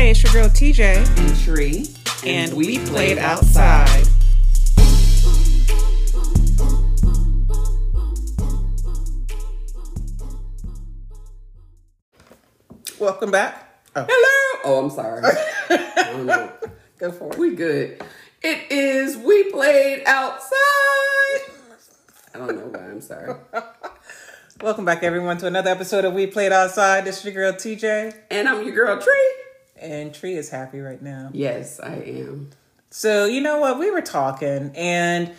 Hey, 0.00 0.12
it's 0.12 0.22
your 0.22 0.32
girl 0.32 0.48
TJ, 0.48 1.06
and 1.18 1.38
Tree, 1.40 1.86
and, 2.24 2.54
we, 2.54 2.78
played 2.78 3.18
outside. 3.18 4.06
Welcome 12.98 13.30
back. 13.30 13.82
Oh. 13.94 14.06
Hello. 14.08 14.62
Oh, 14.64 14.84
I'm 14.84 14.88
sorry. 14.90 15.22
I 15.68 16.24
don't. 16.26 16.52
Go 16.96 17.12
for 17.12 17.34
it. 17.34 17.38
We 17.38 17.54
good. 17.54 18.02
It 18.40 18.72
is 18.72 19.18
we 19.18 19.52
played 19.52 20.04
outside. 20.06 20.50
I 22.34 22.38
don't 22.38 22.56
know 22.56 22.78
why. 22.78 22.86
I'm 22.86 23.02
sorry. 23.02 23.34
Welcome 24.62 24.86
back, 24.86 25.02
everyone, 25.02 25.36
to 25.36 25.46
another 25.46 25.70
episode 25.70 26.06
of 26.06 26.14
We 26.14 26.26
Played 26.26 26.52
Outside. 26.52 27.04
This 27.04 27.18
is 27.18 27.24
your 27.26 27.34
girl 27.34 27.52
TJ, 27.52 28.14
And 28.30 28.48
I'm 28.48 28.64
your 28.64 28.74
girl 28.74 28.98
Tree. 28.98 29.49
And 29.80 30.14
Tree 30.14 30.34
is 30.34 30.50
happy 30.50 30.80
right 30.80 31.00
now. 31.00 31.30
Yes, 31.32 31.80
I 31.80 31.94
am. 31.94 32.50
So, 32.90 33.26
you 33.26 33.40
know 33.40 33.58
what? 33.58 33.78
We 33.78 33.90
were 33.90 34.02
talking, 34.02 34.72
and 34.74 35.32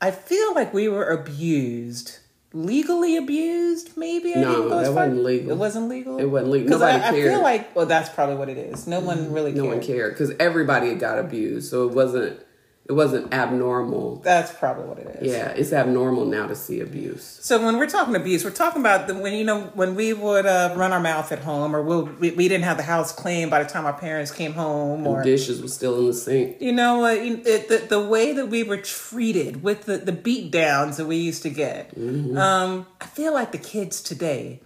I 0.00 0.10
feel 0.10 0.54
like 0.54 0.72
we 0.72 0.88
were 0.88 1.08
abused. 1.08 2.18
Legally 2.54 3.16
abused, 3.16 3.96
maybe? 3.96 4.34
I 4.34 4.40
No, 4.40 4.68
that 4.70 4.94
wasn't 4.94 5.22
legal. 5.22 5.50
It 5.50 5.56
wasn't 5.56 5.88
legal? 5.88 6.18
It 6.18 6.24
wasn't 6.24 6.52
legal. 6.52 6.68
Because 6.68 6.80
Nobody 6.80 7.04
I, 7.04 7.08
I 7.08 7.12
feel 7.12 7.42
like, 7.42 7.76
well, 7.76 7.84
that's 7.84 8.08
probably 8.08 8.36
what 8.36 8.48
it 8.48 8.56
is. 8.56 8.86
No 8.86 9.00
one 9.00 9.18
mm-hmm. 9.18 9.32
really 9.34 9.52
No 9.52 9.64
cared. 9.64 9.74
one 9.76 9.86
cared 9.86 10.14
because 10.14 10.32
everybody 10.40 10.94
got 10.94 11.18
abused, 11.18 11.70
so 11.70 11.86
it 11.88 11.94
wasn't. 11.94 12.40
It 12.88 12.94
wasn't 12.94 13.34
abnormal. 13.34 14.16
That's 14.24 14.50
probably 14.50 14.86
what 14.86 14.98
it 14.98 15.18
is. 15.20 15.30
Yeah, 15.30 15.48
it's 15.50 15.74
abnormal 15.74 16.24
now 16.24 16.46
to 16.46 16.54
see 16.54 16.80
abuse. 16.80 17.38
So 17.42 17.62
when 17.62 17.76
we're 17.76 17.86
talking 17.86 18.16
abuse, 18.16 18.44
we're 18.44 18.50
talking 18.50 18.80
about 18.80 19.06
the, 19.06 19.14
when 19.14 19.34
you 19.34 19.44
know 19.44 19.64
when 19.74 19.94
we 19.94 20.14
would 20.14 20.46
uh, 20.46 20.72
run 20.74 20.92
our 20.92 20.98
mouth 21.00 21.30
at 21.30 21.40
home, 21.40 21.76
or 21.76 21.82
we'll, 21.82 22.06
we 22.06 22.30
we 22.30 22.48
didn't 22.48 22.64
have 22.64 22.78
the 22.78 22.84
house 22.84 23.12
clean 23.12 23.50
by 23.50 23.62
the 23.62 23.68
time 23.68 23.84
our 23.84 23.92
parents 23.92 24.30
came 24.30 24.54
home, 24.54 25.06
or 25.06 25.22
Dishes 25.22 25.60
were 25.60 25.68
still 25.68 25.98
in 25.98 26.06
the 26.06 26.14
sink. 26.14 26.62
you 26.62 26.72
know 26.72 27.04
uh, 27.04 27.08
it, 27.10 27.68
the 27.68 27.76
the 27.86 28.00
way 28.00 28.32
that 28.32 28.46
we 28.46 28.62
were 28.62 28.78
treated 28.78 29.62
with 29.62 29.84
the 29.84 29.98
the 29.98 30.12
beat 30.12 30.50
downs 30.50 30.96
that 30.96 31.04
we 31.04 31.16
used 31.16 31.42
to 31.42 31.50
get. 31.50 31.92
Um, 31.94 32.86
I 33.02 33.04
feel 33.04 33.34
like 33.34 33.52
the 33.52 33.58
kids 33.58 34.00
today 34.00 34.62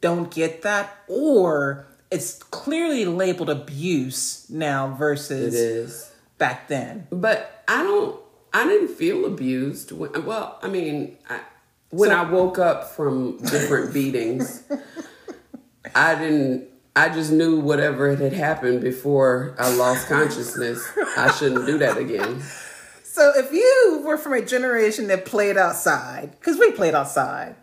don't 0.00 0.32
get 0.32 0.62
that, 0.62 0.96
or 1.08 1.88
it's 2.12 2.34
clearly 2.34 3.04
labeled 3.04 3.50
abuse 3.50 4.48
now 4.48 4.94
versus 4.94 5.56
is. 5.56 6.12
Back 6.38 6.68
then. 6.68 7.06
But 7.10 7.62
I 7.68 7.82
don't. 7.82 8.18
I 8.52 8.64
didn't 8.64 8.88
feel 8.88 9.26
abused. 9.26 9.92
When, 9.92 10.24
well, 10.24 10.58
I 10.62 10.68
mean, 10.68 11.18
I, 11.28 11.40
when 11.90 12.10
So- 12.10 12.16
I 12.16 12.22
woke 12.30 12.58
up 12.58 12.90
from 12.92 13.36
different 13.38 13.92
beatings, 13.94 14.62
I 15.94 16.14
didn't. 16.14 16.68
I 16.96 17.10
just 17.10 17.30
knew 17.30 17.60
whatever 17.60 18.16
had 18.16 18.32
happened 18.32 18.80
before 18.80 19.54
I 19.58 19.72
lost 19.72 20.08
consciousness. 20.08 20.84
I 21.16 21.30
shouldn't 21.30 21.64
do 21.64 21.78
that 21.78 21.96
again. 21.96 22.42
So 23.04 23.32
if 23.36 23.52
you 23.52 24.02
were 24.04 24.16
from 24.16 24.32
a 24.32 24.42
generation 24.44 25.06
that 25.08 25.24
played 25.24 25.56
outside, 25.56 26.32
because 26.40 26.58
we 26.58 26.72
played 26.72 26.94
outside, 26.94 27.54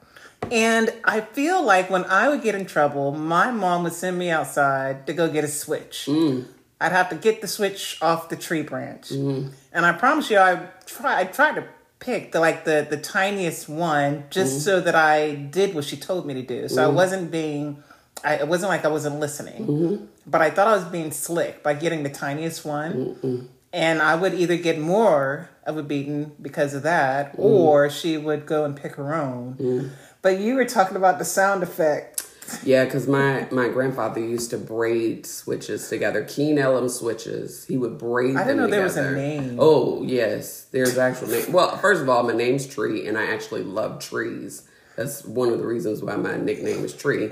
and 0.51 0.93
I 1.03 1.19
feel 1.21 1.61
like 1.63 1.89
when 1.89 2.05
I 2.05 2.29
would 2.29 2.43
get 2.43 2.55
in 2.55 2.65
trouble, 2.65 3.11
my 3.11 3.51
mom 3.51 3.83
would 3.83 3.93
send 3.93 4.17
me 4.17 4.29
outside 4.29 5.05
to 5.07 5.13
go 5.13 5.27
get 5.29 5.43
a 5.43 5.47
switch. 5.49 6.05
Mm. 6.07 6.45
I'd 6.85 6.91
have 6.91 7.09
to 7.09 7.15
get 7.15 7.41
the 7.41 7.47
switch 7.47 7.97
off 8.01 8.29
the 8.29 8.35
tree 8.35 8.61
branch, 8.61 9.09
mm. 9.09 9.51
and 9.73 9.85
I 9.85 9.93
promise 9.93 10.29
you, 10.29 10.37
I 10.37 10.67
try. 10.85 11.21
I 11.21 11.23
tried 11.25 11.55
to 11.55 11.67
pick 11.99 12.31
the 12.31 12.39
like 12.39 12.65
the 12.65 12.85
the 12.89 12.97
tiniest 12.97 13.67
one 13.67 14.25
just 14.29 14.59
mm. 14.59 14.61
so 14.61 14.81
that 14.81 14.95
I 14.95 15.35
did 15.35 15.73
what 15.73 15.85
she 15.85 15.97
told 15.97 16.25
me 16.25 16.33
to 16.35 16.43
do. 16.43 16.67
So 16.69 16.87
I 16.87 16.91
mm. 16.91 16.95
wasn't 16.95 17.31
being. 17.31 17.83
I, 18.23 18.35
it 18.35 18.47
wasn't 18.47 18.69
like 18.69 18.85
I 18.85 18.87
wasn't 18.87 19.19
listening, 19.19 19.67
mm-hmm. 19.67 20.05
but 20.25 20.41
I 20.41 20.49
thought 20.49 20.67
I 20.67 20.75
was 20.75 20.85
being 20.85 21.11
slick 21.11 21.61
by 21.61 21.73
getting 21.73 22.03
the 22.03 22.09
tiniest 22.09 22.63
one 22.65 23.49
and 23.75 24.01
I 24.01 24.15
would 24.15 24.33
either 24.33 24.55
get 24.55 24.79
more 24.79 25.49
of 25.65 25.77
a 25.77 25.83
beating 25.83 26.31
because 26.41 26.73
of 26.73 26.83
that, 26.83 27.35
or 27.37 27.89
she 27.89 28.17
would 28.17 28.45
go 28.45 28.63
and 28.63 28.73
pick 28.73 28.95
her 28.95 29.13
own. 29.13 29.91
But 30.21 30.39
you 30.39 30.55
were 30.55 30.65
talking 30.65 30.95
about 30.95 31.19
the 31.19 31.25
sound 31.25 31.61
effect. 31.61 32.24
Yeah, 32.63 32.85
because 32.85 33.07
my 33.07 33.47
my 33.51 33.69
grandfather 33.69 34.19
used 34.19 34.51
to 34.51 34.57
braid 34.57 35.25
switches 35.25 35.87
together, 35.89 36.23
Keen 36.23 36.57
Elam 36.57 36.89
switches. 36.89 37.65
He 37.65 37.77
would 37.77 37.97
braid. 37.97 38.35
I 38.35 38.43
didn't 38.43 38.57
them 38.57 38.69
know 38.69 38.75
there 38.75 38.83
was 38.83 38.97
a 38.97 39.11
name. 39.11 39.57
Oh 39.59 40.03
yes, 40.03 40.65
there's 40.71 40.97
actual 40.97 41.27
name. 41.27 41.51
Well, 41.51 41.77
first 41.77 42.01
of 42.01 42.09
all, 42.09 42.23
my 42.23 42.33
name's 42.33 42.67
Tree, 42.67 43.07
and 43.07 43.17
I 43.17 43.25
actually 43.25 43.63
love 43.63 43.99
trees. 43.99 44.67
That's 44.95 45.25
one 45.25 45.49
of 45.49 45.59
the 45.59 45.65
reasons 45.65 46.01
why 46.01 46.15
my 46.15 46.37
nickname 46.37 46.83
is 46.85 46.93
Tree. 46.93 47.29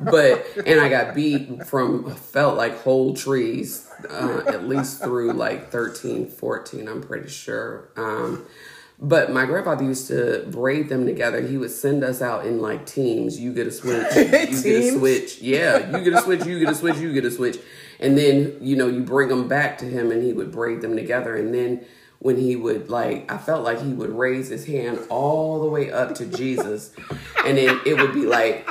But 0.00 0.46
and 0.66 0.80
I 0.80 0.88
got 0.88 1.14
beat 1.14 1.66
from 1.66 2.10
felt 2.14 2.56
like 2.56 2.80
whole 2.82 3.14
trees 3.14 3.90
uh, 4.08 4.42
at 4.46 4.66
least 4.66 5.02
through 5.02 5.32
like 5.32 5.70
13, 5.70 6.28
14, 6.28 6.88
I'm 6.88 7.02
pretty 7.02 7.28
sure. 7.28 7.90
Um, 7.96 8.46
but 9.00 9.32
my 9.32 9.46
grandfather 9.46 9.84
used 9.84 10.08
to 10.08 10.46
braid 10.50 10.90
them 10.90 11.06
together. 11.06 11.40
He 11.40 11.56
would 11.56 11.70
send 11.70 12.04
us 12.04 12.20
out 12.20 12.44
in 12.44 12.60
like 12.60 12.84
teams. 12.84 13.40
You 13.40 13.52
get 13.52 13.66
a 13.66 13.70
switch, 13.70 14.14
you 14.16 14.24
get 14.30 14.48
a 14.50 14.98
switch. 14.98 15.40
Yeah, 15.40 15.96
you 15.96 16.04
get 16.04 16.12
a 16.12 16.22
switch, 16.22 16.44
you 16.44 16.60
get 16.60 16.68
a 16.68 16.74
switch, 16.74 16.96
you 16.98 17.12
get 17.12 17.24
a 17.24 17.30
switch. 17.30 17.58
And 17.98 18.16
then, 18.16 18.56
you 18.60 18.76
know, 18.76 18.88
you 18.88 19.02
bring 19.02 19.28
them 19.28 19.48
back 19.48 19.78
to 19.78 19.84
him 19.84 20.10
and 20.10 20.22
he 20.22 20.32
would 20.32 20.50
braid 20.52 20.82
them 20.82 20.96
together. 20.96 21.34
And 21.36 21.54
then 21.54 21.84
when 22.18 22.36
he 22.36 22.56
would 22.56 22.90
like, 22.90 23.30
I 23.30 23.38
felt 23.38 23.64
like 23.64 23.82
he 23.82 23.92
would 23.92 24.10
raise 24.10 24.48
his 24.48 24.66
hand 24.66 24.98
all 25.08 25.60
the 25.60 25.68
way 25.68 25.90
up 25.90 26.14
to 26.16 26.26
Jesus. 26.26 26.92
And 27.44 27.56
then 27.56 27.80
it 27.86 27.98
would 27.98 28.12
be 28.12 28.26
like, 28.26 28.68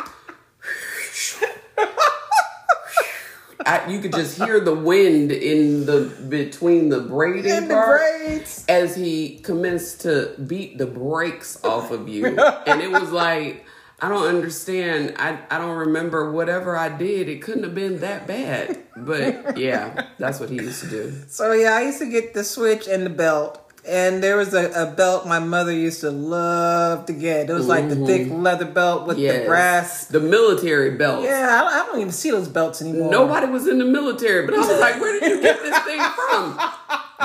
I, 3.69 3.87
you 3.87 3.99
could 3.99 4.13
just 4.13 4.37
hear 4.37 4.59
the 4.59 4.73
wind 4.73 5.31
in 5.31 5.85
the 5.85 6.11
between 6.27 6.89
the 6.89 7.01
braiding 7.01 7.51
In 7.51 7.67
the 7.67 7.73
part 7.75 8.01
braids. 8.01 8.65
as 8.67 8.95
he 8.95 9.39
commenced 9.39 10.01
to 10.01 10.33
beat 10.47 10.77
the 10.79 10.87
brakes 10.87 11.63
off 11.63 11.91
of 11.91 12.09
you. 12.09 12.25
and 12.65 12.81
it 12.81 12.91
was 12.91 13.11
like, 13.11 13.65
I 14.01 14.09
don't 14.09 14.27
understand. 14.27 15.15
I, 15.19 15.39
I 15.51 15.59
don't 15.59 15.77
remember 15.77 16.31
whatever 16.31 16.75
I 16.75 16.89
did. 16.89 17.29
It 17.29 17.41
couldn't 17.43 17.63
have 17.63 17.75
been 17.75 17.99
that 17.99 18.25
bad. 18.25 18.79
But 18.97 19.57
yeah, 19.57 20.07
that's 20.17 20.39
what 20.39 20.49
he 20.49 20.55
used 20.55 20.83
to 20.83 20.89
do. 20.89 21.13
So 21.27 21.51
yeah, 21.51 21.73
I 21.75 21.81
used 21.81 21.99
to 21.99 22.09
get 22.09 22.33
the 22.33 22.43
switch 22.43 22.87
and 22.87 23.05
the 23.05 23.09
belt. 23.11 23.68
And 23.87 24.21
there 24.21 24.37
was 24.37 24.53
a, 24.53 24.69
a 24.71 24.91
belt 24.91 25.25
my 25.25 25.39
mother 25.39 25.71
used 25.71 26.01
to 26.01 26.11
love 26.11 27.05
to 27.05 27.13
get. 27.13 27.49
It 27.49 27.53
was 27.53 27.67
like 27.67 27.89
the 27.89 27.95
thick 27.95 28.27
mm-hmm. 28.27 28.43
leather 28.43 28.65
belt 28.65 29.07
with 29.07 29.17
Yes. 29.17 29.39
the 29.39 29.45
brass. 29.47 30.05
The 30.05 30.19
military 30.19 30.91
belt. 30.91 31.23
Yeah, 31.23 31.47
I 31.49 31.61
don't, 31.61 31.73
I 31.73 31.85
don't 31.85 31.99
even 32.01 32.11
see 32.11 32.31
those 32.31 32.47
belts 32.47 32.81
anymore. 32.81 33.11
Nobody 33.11 33.47
was 33.47 33.67
in 33.67 33.79
the 33.79 33.85
military, 33.85 34.45
but 34.45 34.55
I 34.55 34.57
was 34.59 34.79
like, 34.79 34.99
where 34.99 35.19
did 35.19 35.29
you 35.31 35.41
get 35.41 35.61
this 35.61 35.77
thing 35.79 36.01
from? 36.01 36.59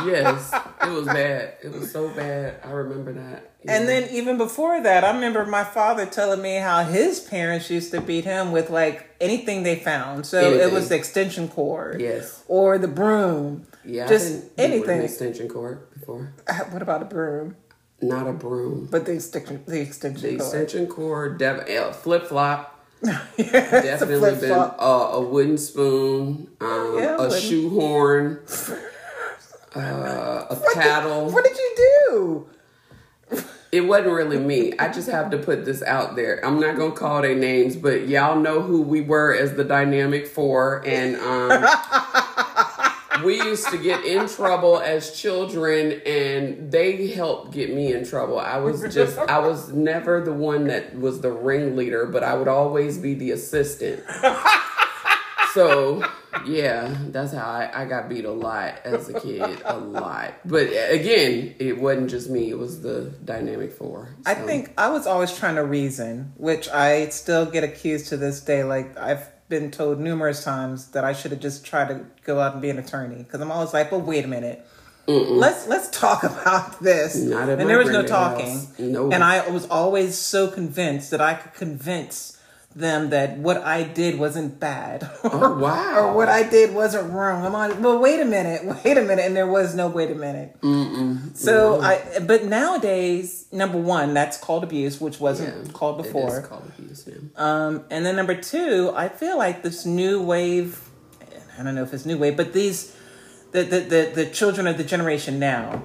Yes, 0.04 0.52
it 0.82 0.90
was 0.90 1.06
bad. 1.06 1.54
It 1.62 1.72
was 1.72 1.92
so 1.92 2.08
bad. 2.08 2.60
I 2.64 2.70
remember 2.70 3.12
that. 3.12 3.52
And 3.66 3.88
then 3.88 4.08
even 4.10 4.36
before 4.36 4.82
that, 4.82 5.04
I 5.04 5.12
remember 5.14 5.46
my 5.46 5.64
father 5.64 6.04
telling 6.04 6.42
me 6.42 6.56
how 6.56 6.82
his 6.82 7.20
parents 7.20 7.70
used 7.70 7.92
to 7.92 8.00
beat 8.00 8.24
him 8.24 8.50
with 8.52 8.70
like 8.70 9.14
anything 9.20 9.62
they 9.62 9.76
found. 9.76 10.26
So 10.26 10.52
it 10.52 10.72
was 10.72 10.88
the 10.88 10.96
extension 10.96 11.48
cord, 11.48 12.00
Yes. 12.00 12.42
or 12.48 12.76
the 12.76 12.88
broom. 12.88 13.66
Yeah, 13.84 14.08
just 14.08 14.44
anything. 14.58 15.02
Extension 15.02 15.48
cord 15.48 15.86
Uh, 16.08 16.54
What 16.70 16.82
about 16.82 17.02
a 17.02 17.06
broom? 17.06 17.56
Not 18.02 18.26
a 18.26 18.32
broom. 18.32 18.88
But 18.90 19.06
the 19.06 19.12
extension, 19.12 19.62
the 19.66 19.80
extension 19.80 20.22
The 20.22 20.36
cord. 20.36 20.40
extension 20.40 20.86
cord, 20.86 21.38
dev- 21.38 21.96
flip 21.96 22.26
flop. 22.26 22.70
yeah, 23.02 23.20
Definitely 23.36 24.34
been 24.40 24.50
uh, 24.52 25.10
a 25.12 25.20
wooden 25.20 25.58
spoon, 25.58 26.48
um, 26.60 26.94
Yeah, 26.98 27.16
a 27.20 27.40
shoehorn, 27.40 28.40
uh, 29.76 30.46
a 30.50 30.56
paddle. 30.74 31.30
What 31.30 31.44
did 31.44 31.56
you 31.56 31.74
do? 31.76 32.48
It 33.72 33.80
wasn't 33.82 34.12
really 34.14 34.38
me. 34.38 34.72
I 34.78 34.88
just 34.92 35.10
have 35.10 35.30
to 35.32 35.38
put 35.38 35.64
this 35.64 35.82
out 35.82 36.14
there. 36.14 36.44
I'm 36.46 36.60
not 36.60 36.76
gonna 36.76 36.92
call 36.94 37.22
their 37.22 37.34
names, 37.34 37.74
but 37.76 38.06
y'all 38.08 38.38
know 38.38 38.62
who 38.62 38.80
we 38.82 39.00
were 39.00 39.34
as 39.34 39.54
the 39.54 39.64
dynamic 39.64 40.28
four, 40.28 40.80
and 40.86 41.16
um, 41.16 41.50
we 43.24 43.36
used 43.42 43.68
to 43.68 43.78
get 43.78 44.04
in 44.04 44.28
trouble 44.28 44.80
as 44.80 45.18
children, 45.18 46.00
and 46.06 46.70
they 46.70 47.08
helped 47.08 47.52
get 47.52 47.74
me 47.74 47.92
in 47.92 48.04
trouble. 48.04 48.38
I 48.38 48.58
was 48.58 48.82
just, 48.94 49.18
I 49.18 49.38
was 49.38 49.72
never 49.72 50.22
the 50.22 50.32
one 50.32 50.66
that 50.68 50.98
was 50.98 51.20
the 51.20 51.32
ringleader, 51.32 52.06
but 52.06 52.22
I 52.22 52.34
would 52.34 52.48
always 52.48 52.98
be 52.98 53.14
the 53.14 53.30
assistant. 53.32 54.04
So 55.54 56.04
yeah, 56.44 56.96
that's 57.10 57.32
how 57.32 57.46
I, 57.46 57.70
I 57.72 57.84
got 57.84 58.08
beat 58.08 58.24
a 58.24 58.30
lot 58.32 58.80
as 58.84 59.08
a 59.08 59.20
kid, 59.20 59.62
a 59.64 59.78
lot. 59.78 60.34
But 60.44 60.66
uh, 60.66 60.88
again, 60.90 61.54
it 61.60 61.78
wasn't 61.78 62.10
just 62.10 62.28
me; 62.28 62.50
it 62.50 62.58
was 62.58 62.82
the 62.82 63.12
dynamic 63.24 63.72
four. 63.72 64.16
I 64.26 64.34
think 64.34 64.72
I 64.76 64.90
was 64.90 65.06
always 65.06 65.36
trying 65.36 65.54
to 65.54 65.64
reason, 65.64 66.32
which 66.36 66.68
I 66.68 67.08
still 67.10 67.46
get 67.46 67.62
accused 67.62 68.08
to 68.08 68.16
this 68.16 68.40
day. 68.40 68.64
Like 68.64 68.98
I've 68.98 69.28
been 69.48 69.70
told 69.70 70.00
numerous 70.00 70.42
times 70.42 70.88
that 70.88 71.04
I 71.04 71.12
should 71.12 71.30
have 71.30 71.40
just 71.40 71.64
tried 71.64 71.88
to 71.88 72.04
go 72.24 72.40
out 72.40 72.54
and 72.54 72.62
be 72.62 72.70
an 72.70 72.78
attorney 72.78 73.18
because 73.18 73.40
I'm 73.40 73.52
always 73.52 73.72
like, 73.72 73.92
well, 73.92 74.00
wait 74.00 74.24
a 74.24 74.28
minute. 74.28 74.66
Let's 75.06 75.66
let's 75.66 75.90
talk 75.90 76.22
about 76.24 76.80
this. 76.80 77.14
And 77.14 77.68
there 77.68 77.78
was 77.78 77.90
no 77.90 78.06
talking. 78.06 78.66
No. 78.78 79.12
And 79.12 79.22
I 79.22 79.48
was 79.50 79.66
always 79.66 80.18
so 80.18 80.48
convinced 80.48 81.10
that 81.10 81.20
I 81.20 81.34
could 81.34 81.52
convince 81.54 82.33
them 82.76 83.10
that 83.10 83.38
what 83.38 83.58
I 83.58 83.84
did 83.84 84.18
wasn't 84.18 84.58
bad. 84.58 85.08
Oh, 85.22 85.58
wow. 85.60 86.08
or 86.08 86.12
what 86.14 86.28
I 86.28 86.42
did 86.42 86.74
wasn't 86.74 87.12
wrong. 87.12 87.44
I'm 87.46 87.52
like, 87.52 87.80
well, 87.80 87.98
wait 87.98 88.20
a 88.20 88.24
minute, 88.24 88.64
wait 88.84 88.98
a 88.98 89.02
minute, 89.02 89.24
and 89.24 89.36
there 89.36 89.46
was 89.46 89.74
no 89.74 89.88
wait 89.88 90.10
a 90.10 90.14
minute. 90.14 90.60
Mm-mm. 90.60 91.36
So 91.36 91.80
I, 91.80 92.18
but 92.20 92.44
nowadays, 92.44 93.46
number 93.52 93.78
one, 93.78 94.12
that's 94.14 94.36
called 94.36 94.64
abuse, 94.64 95.00
which 95.00 95.20
wasn't 95.20 95.66
Yeah, 95.66 95.72
called 95.72 95.98
before. 96.02 96.36
It 96.36 96.42
is 96.42 96.46
called 96.48 96.70
abuse 96.76 97.06
now. 97.06 97.44
Um, 97.44 97.84
and 97.90 98.04
then 98.04 98.16
number 98.16 98.34
two, 98.34 98.92
I 98.94 99.08
feel 99.08 99.38
like 99.38 99.62
this 99.62 99.86
new 99.86 100.20
wave, 100.22 100.80
I 101.58 101.62
don't 101.62 101.74
know 101.74 101.82
if 101.84 101.94
it's 101.94 102.04
new 102.06 102.18
wave, 102.18 102.36
but 102.36 102.52
these, 102.52 102.96
the, 103.52 103.62
the, 103.62 103.80
the, 103.80 104.12
the 104.14 104.26
children 104.26 104.66
of 104.66 104.78
the 104.78 104.84
generation 104.84 105.38
now 105.38 105.76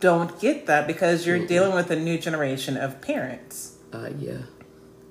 don't 0.00 0.40
get 0.40 0.66
that 0.66 0.88
because 0.88 1.24
you're 1.24 1.46
dealing 1.46 1.72
with 1.72 1.90
a 1.92 1.96
new 1.96 2.18
generation 2.18 2.76
of 2.76 3.00
parents. 3.00 3.76
Uh, 3.92 4.10
yeah. 4.18 4.38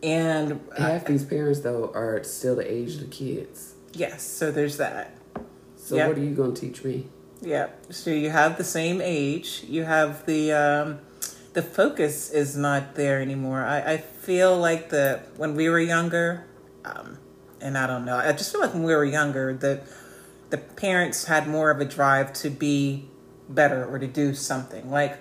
And 0.05 0.61
Half 0.77 1.05
these 1.05 1.25
parents 1.25 1.61
though 1.61 1.91
are 1.95 2.23
still 2.23 2.55
the 2.55 2.71
age 2.71 2.93
of 2.95 2.99
the 3.01 3.07
kids. 3.07 3.73
yes, 3.93 4.21
so 4.21 4.51
there's 4.51 4.77
that. 4.77 5.17
So 5.77 5.95
Yeah. 5.95 6.07
what 6.07 6.17
are 6.17 6.21
you 6.21 6.35
gonna 6.35 6.53
teach 6.53 6.83
me? 6.83 7.07
Yeah. 7.41 7.67
So 7.89 8.09
you 8.11 8.29
have 8.29 8.57
the 8.57 8.63
same 8.63 9.01
age. 9.01 9.63
You 9.67 9.83
have 9.83 10.25
the 10.25 10.51
um, 10.51 10.99
the 11.53 11.61
focus 11.61 12.29
is 12.31 12.55
not 12.55 12.95
there 12.95 13.19
anymore. 13.21 13.63
I, 13.63 13.93
I 13.93 13.97
feel 13.97 14.57
like 14.57 14.89
the 14.89 15.21
when 15.37 15.55
we 15.55 15.69
were 15.69 15.79
younger, 15.79 16.45
um, 16.85 17.17
and 17.61 17.77
I 17.77 17.87
don't 17.87 18.05
know. 18.05 18.17
I 18.17 18.31
just 18.33 18.51
feel 18.51 18.61
like 18.61 18.73
when 18.73 18.83
we 18.83 18.93
were 18.95 19.05
younger, 19.05 19.53
the 19.53 19.81
the 20.51 20.57
parents 20.59 21.25
had 21.25 21.47
more 21.47 21.71
of 21.71 21.79
a 21.81 21.85
drive 21.85 22.31
to 22.33 22.49
be 22.51 23.09
better 23.49 23.85
or 23.85 23.97
to 23.99 24.07
do 24.07 24.33
something. 24.35 24.89
Like 24.91 25.17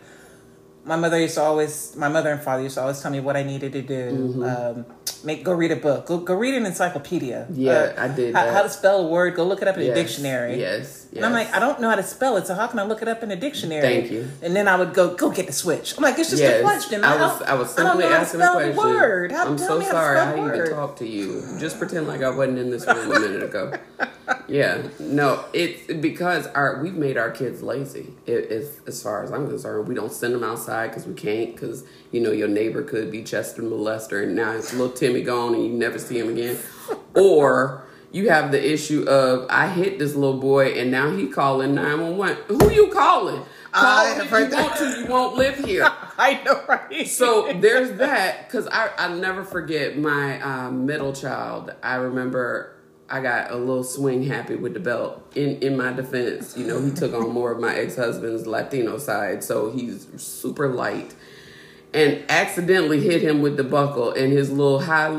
my 0.85 0.97
mother 0.97 1.21
used 1.21 1.35
to 1.35 1.43
always, 1.43 1.95
my 1.97 2.09
mother 2.09 2.31
and 2.31 2.41
father 2.43 2.63
used 2.63 2.75
to 2.77 2.83
always 2.83 3.01
tell 3.01 3.11
me 3.11 3.21
what 3.21 3.37
I 3.37 3.43
needed 3.43 3.73
to 3.73 3.83
do. 3.83 4.45
Um, 4.45 4.87
make 5.25 5.43
go 5.45 5.53
read 5.53 5.73
a 5.73 5.77
book. 5.77 6.07
Go 6.07 6.19
go 6.19 6.35
read 6.35 6.55
an 6.55 6.67
encyclopedia. 6.67 7.47
Yeah, 7.51 7.95
I 7.97 8.09
did 8.09 8.35
How, 8.35 8.45
that. 8.45 8.55
how 8.55 8.63
to 8.63 8.69
spell 8.69 9.07
a 9.07 9.09
word? 9.09 9.35
Go 9.35 9.45
look 9.45 9.63
it 9.63 9.69
up 9.69 9.77
in 9.77 9.91
a 9.91 9.95
dictionary. 9.95 10.59
Yes. 10.61 11.04
And 11.17 11.25
I'm 11.25 11.33
like, 11.33 11.53
I 11.55 11.59
don't 11.61 11.81
know 11.81 11.89
how 11.89 11.95
to 11.97 12.03
spell 12.03 12.37
it, 12.37 12.47
so 12.47 12.55
how 12.55 12.67
can 12.67 12.79
I 12.79 12.85
look 12.85 13.01
it 13.03 13.09
up 13.09 13.23
in 13.23 13.31
a 13.31 13.37
dictionary? 13.37 13.83
Thank 13.83 14.11
you. 14.11 14.29
And 14.43 14.55
then 14.57 14.67
I 14.67 14.77
would 14.77 14.95
go, 14.95 15.15
go 15.15 15.31
get 15.31 15.47
the 15.47 15.53
switch. 15.53 15.97
I'm 15.97 16.03
like, 16.03 16.19
it's 16.19 16.31
just 16.31 16.43
Yes, 16.43 16.61
a 16.61 16.63
question. 16.63 17.05
I 17.05 17.17
was 17.17 17.43
I 17.43 17.55
was 17.55 17.79
I 17.79 17.83
don't 17.83 17.93
simply 17.93 18.05
to 18.09 18.11
asking 18.11 18.41
a 18.41 18.47
question. 18.53 18.77
word. 18.77 19.33
How, 19.33 19.47
I'm 19.47 19.59
so 19.59 19.81
sorry 19.81 20.19
I 20.19 20.33
even 20.33 20.45
word. 20.45 20.71
talked 20.71 20.99
to 20.99 21.07
you. 21.07 21.43
Just 21.61 21.79
pretend 21.79 22.09
like 22.09 22.23
I 22.23 22.31
wasn't 22.31 22.59
in 22.59 22.71
this 22.71 22.87
room 22.87 23.13
a 23.13 23.21
minute 23.21 23.43
ago. 23.43 23.73
Yeah, 24.49 24.83
no, 24.99 25.45
it's 25.53 25.93
because 25.93 26.47
our 26.49 26.83
we've 26.83 26.95
made 26.95 27.19
our 27.19 27.31
kids 27.31 27.63
lazy. 27.63 28.15
It, 28.27 28.51
as 28.51 28.81
as 28.87 29.03
far 29.03 29.23
as 29.23 29.31
I'm 29.31 29.47
concerned, 29.49 29.87
we 29.87 29.95
don't 29.95 30.13
send 30.13 30.35
them 30.35 30.43
outside 30.45 30.89
because 30.89 31.07
we 31.07 31.13
can't. 31.15 31.55
Because 31.55 31.85
you 32.11 32.21
know 32.23 32.33
your 32.33 32.49
neighbor 32.49 32.83
could 32.83 33.11
be 33.11 33.23
Chester 33.23 33.63
molester, 33.63 34.23
and 34.23 34.35
now 34.35 34.53
it's 34.53 34.73
little 34.73 34.91
Timmy 34.95 35.23
gone, 35.23 35.55
and 35.55 35.65
you 35.65 35.73
never 35.73 35.99
see 35.99 36.19
him 36.19 36.29
again. 36.31 36.59
Or 37.15 37.84
you 38.15 38.31
have 38.31 38.53
the 38.53 38.73
issue 38.73 39.03
of 39.09 39.47
I 39.51 39.69
hit 39.69 39.99
this 39.99 40.15
little 40.15 40.39
boy, 40.39 40.69
and 40.79 40.89
now 40.91 41.11
he 41.11 41.27
calling 41.27 41.75
nine 41.75 42.01
one 42.01 42.17
one. 42.17 42.37
Who 42.47 42.71
you 42.71 42.87
calling? 42.89 43.43
I 43.73 43.81
Call 43.81 44.07
him 44.07 44.21
if 44.21 44.31
you 44.31 44.47
that. 44.51 44.63
want 44.63 44.77
to. 44.79 45.01
You 45.01 45.07
won't 45.09 45.37
live 45.37 45.57
here. 45.57 45.83
I 46.17 46.41
know, 46.45 46.63
right? 46.69 47.09
So 47.09 47.53
there's 47.61 47.99
that 47.99 48.47
because 48.47 48.69
I 48.69 48.91
I 48.97 49.13
never 49.15 49.43
forget 49.43 49.99
my 49.99 50.41
um, 50.43 50.87
middle 50.87 51.13
child. 51.13 51.75
I 51.83 51.97
remember 51.97 52.77
I 53.11 53.21
got 53.21 53.51
a 53.51 53.57
little 53.57 53.83
swing 53.83 54.23
happy 54.23 54.55
with 54.55 54.75
the 54.75 54.81
belt. 54.81 55.21
In 55.35 55.59
in 55.61 55.77
my 55.77 55.93
defense, 55.93 56.57
you 56.57 56.69
know, 56.69 56.81
he 56.81 56.93
took 56.93 57.13
on 57.15 57.31
more 57.33 57.51
of 57.51 57.59
my 57.59 57.75
ex 57.75 57.97
husband's 57.97 58.47
Latino 58.47 58.97
side, 58.97 59.43
so 59.43 59.73
he's 59.73 60.07
super 60.23 60.69
light. 60.69 61.17
And 61.95 62.25
accidentally 62.29 63.01
hit 63.01 63.23
him 63.23 63.41
with 63.41 63.57
the 63.57 63.63
buckle, 63.63 64.13
and 64.13 64.33
his 64.33 64.51
little 64.51 64.81
high 64.81 65.11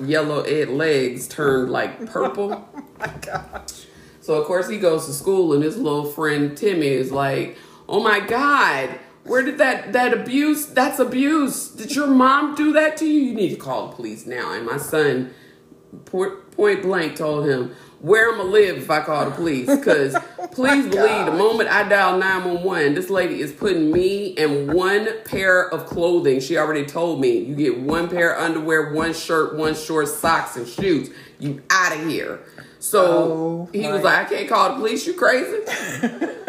yellow 0.00 0.42
ed 0.42 0.68
legs 0.68 1.28
turned 1.28 1.70
like 1.70 2.06
purple. 2.06 2.68
Oh 2.96 3.06
my 3.06 3.12
gosh. 3.20 3.86
So 4.20 4.34
of 4.34 4.46
course 4.46 4.68
he 4.68 4.78
goes 4.78 5.04
to 5.06 5.12
school, 5.12 5.52
and 5.52 5.62
his 5.62 5.76
little 5.76 6.06
friend 6.06 6.56
Timmy 6.56 6.86
is 6.86 7.12
like, 7.12 7.58
"Oh 7.88 8.02
my 8.02 8.20
God, 8.20 8.98
where 9.24 9.42
did 9.42 9.58
that 9.58 9.92
that 9.92 10.14
abuse? 10.14 10.66
That's 10.66 10.98
abuse. 10.98 11.68
Did 11.68 11.94
your 11.94 12.06
mom 12.06 12.54
do 12.54 12.72
that 12.72 12.96
to 12.98 13.04
you? 13.04 13.20
You 13.20 13.34
need 13.34 13.50
to 13.50 13.56
call 13.56 13.88
the 13.88 13.96
police 13.96 14.26
now." 14.26 14.52
And 14.52 14.64
my 14.64 14.78
son, 14.78 15.34
point, 16.06 16.50
point 16.52 16.82
blank, 16.82 17.16
told 17.16 17.46
him, 17.46 17.74
"Where 18.04 18.30
I'm 18.30 18.36
gonna 18.38 18.50
live 18.50 18.76
if 18.78 18.90
I 18.90 19.00
call 19.00 19.24
the 19.24 19.30
police?" 19.30 19.66
Because 19.66 20.14
oh 20.38 20.46
please 20.48 20.86
believe, 20.86 21.26
the 21.26 21.32
moment 21.32 21.70
I 21.70 21.88
dial 21.88 22.18
nine 22.18 22.44
one 22.44 22.62
one, 22.62 22.94
this 22.94 23.08
lady 23.08 23.40
is 23.40 23.52
putting 23.52 23.90
me 23.90 24.26
in 24.26 24.72
one 24.72 25.08
pair 25.24 25.68
of 25.68 25.86
clothing. 25.86 26.40
She 26.40 26.58
already 26.58 26.84
told 26.84 27.20
me 27.20 27.38
you 27.38 27.54
get 27.54 27.80
one 27.80 28.08
pair 28.08 28.34
of 28.34 28.42
underwear, 28.44 28.92
one 28.92 29.14
shirt, 29.14 29.56
one 29.56 29.74
short, 29.74 30.08
socks, 30.08 30.56
and 30.56 30.68
shoes. 30.68 31.10
You 31.38 31.62
out 31.70 31.96
of 31.96 32.06
here. 32.08 32.40
So 32.78 33.02
Oh, 33.02 33.68
he 33.72 33.88
was 33.88 34.02
like, 34.02 34.26
I 34.26 34.28
can't 34.28 34.48
call 34.48 34.68
the 34.70 34.74
police. 34.76 35.06
You 35.06 35.14
crazy? 35.14 35.60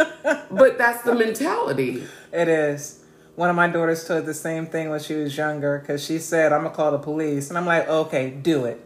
but 0.51 0.77
that's 0.77 1.01
the 1.03 1.15
mentality. 1.15 2.03
It 2.33 2.47
is. 2.49 3.03
One 3.35 3.49
of 3.49 3.55
my 3.55 3.67
daughters 3.67 4.05
told 4.05 4.25
the 4.25 4.33
same 4.33 4.65
thing 4.65 4.89
when 4.89 4.99
she 4.99 5.15
was 5.15 5.35
younger 5.37 5.79
because 5.79 6.03
she 6.03 6.19
said, 6.19 6.51
I'm 6.51 6.61
going 6.61 6.71
to 6.71 6.75
call 6.75 6.91
the 6.91 6.99
police. 6.99 7.49
And 7.49 7.57
I'm 7.57 7.65
like, 7.65 7.87
okay, 7.87 8.29
do 8.29 8.65
it. 8.65 8.81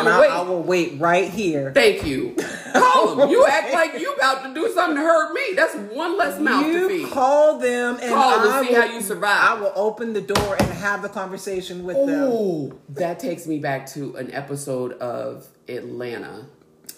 And 0.00 0.20
wait. 0.20 0.30
I 0.30 0.40
will 0.42 0.62
wait 0.62 1.00
right 1.00 1.28
here. 1.30 1.72
Thank 1.72 2.04
you. 2.04 2.34
Call 2.72 3.16
them. 3.16 3.30
You 3.30 3.46
act 3.46 3.72
like 3.72 4.00
you 4.00 4.12
about 4.14 4.44
to 4.44 4.54
do 4.54 4.72
something 4.72 4.96
to 4.96 5.02
hurt 5.02 5.32
me. 5.34 5.54
That's 5.54 5.74
one 5.94 6.16
less 6.16 6.40
mouth 6.40 6.64
to 6.64 6.88
feed. 6.88 7.10
call 7.10 7.58
them 7.58 7.98
and 8.00 8.12
Call 8.12 8.40
them 8.40 8.50
I 8.52 8.58
and 8.58 8.66
see 8.66 8.74
will, 8.74 8.80
how 8.80 8.92
you 8.94 9.00
survive. 9.02 9.58
I 9.58 9.60
will 9.60 9.72
open 9.74 10.12
the 10.14 10.20
door 10.22 10.56
and 10.58 10.68
have 10.72 11.02
the 11.02 11.08
conversation 11.08 11.84
with 11.84 11.96
them. 11.96 12.30
Ooh, 12.32 12.78
that 12.90 13.18
takes 13.18 13.46
me 13.46 13.58
back 13.58 13.86
to 13.88 14.16
an 14.16 14.32
episode 14.32 14.92
of 14.94 15.48
Atlanta. 15.68 16.46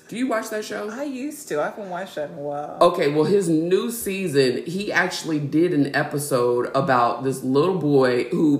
Do 0.06 0.16
you 0.16 0.28
watch 0.28 0.50
that 0.50 0.64
show? 0.64 0.90
I 0.90 1.04
used 1.04 1.48
to. 1.48 1.60
I 1.60 1.64
haven't 1.70 1.88
watched 1.88 2.16
that 2.16 2.30
in 2.30 2.36
a 2.36 2.40
while. 2.40 2.76
Okay, 2.80 3.10
well, 3.10 3.24
his 3.24 3.48
new 3.48 3.90
season, 3.90 4.64
he 4.66 4.92
actually 4.92 5.40
did 5.40 5.72
an 5.72 5.96
episode 5.96 6.70
about 6.74 7.24
this 7.24 7.42
little 7.42 7.78
boy 7.78 8.24
who, 8.24 8.58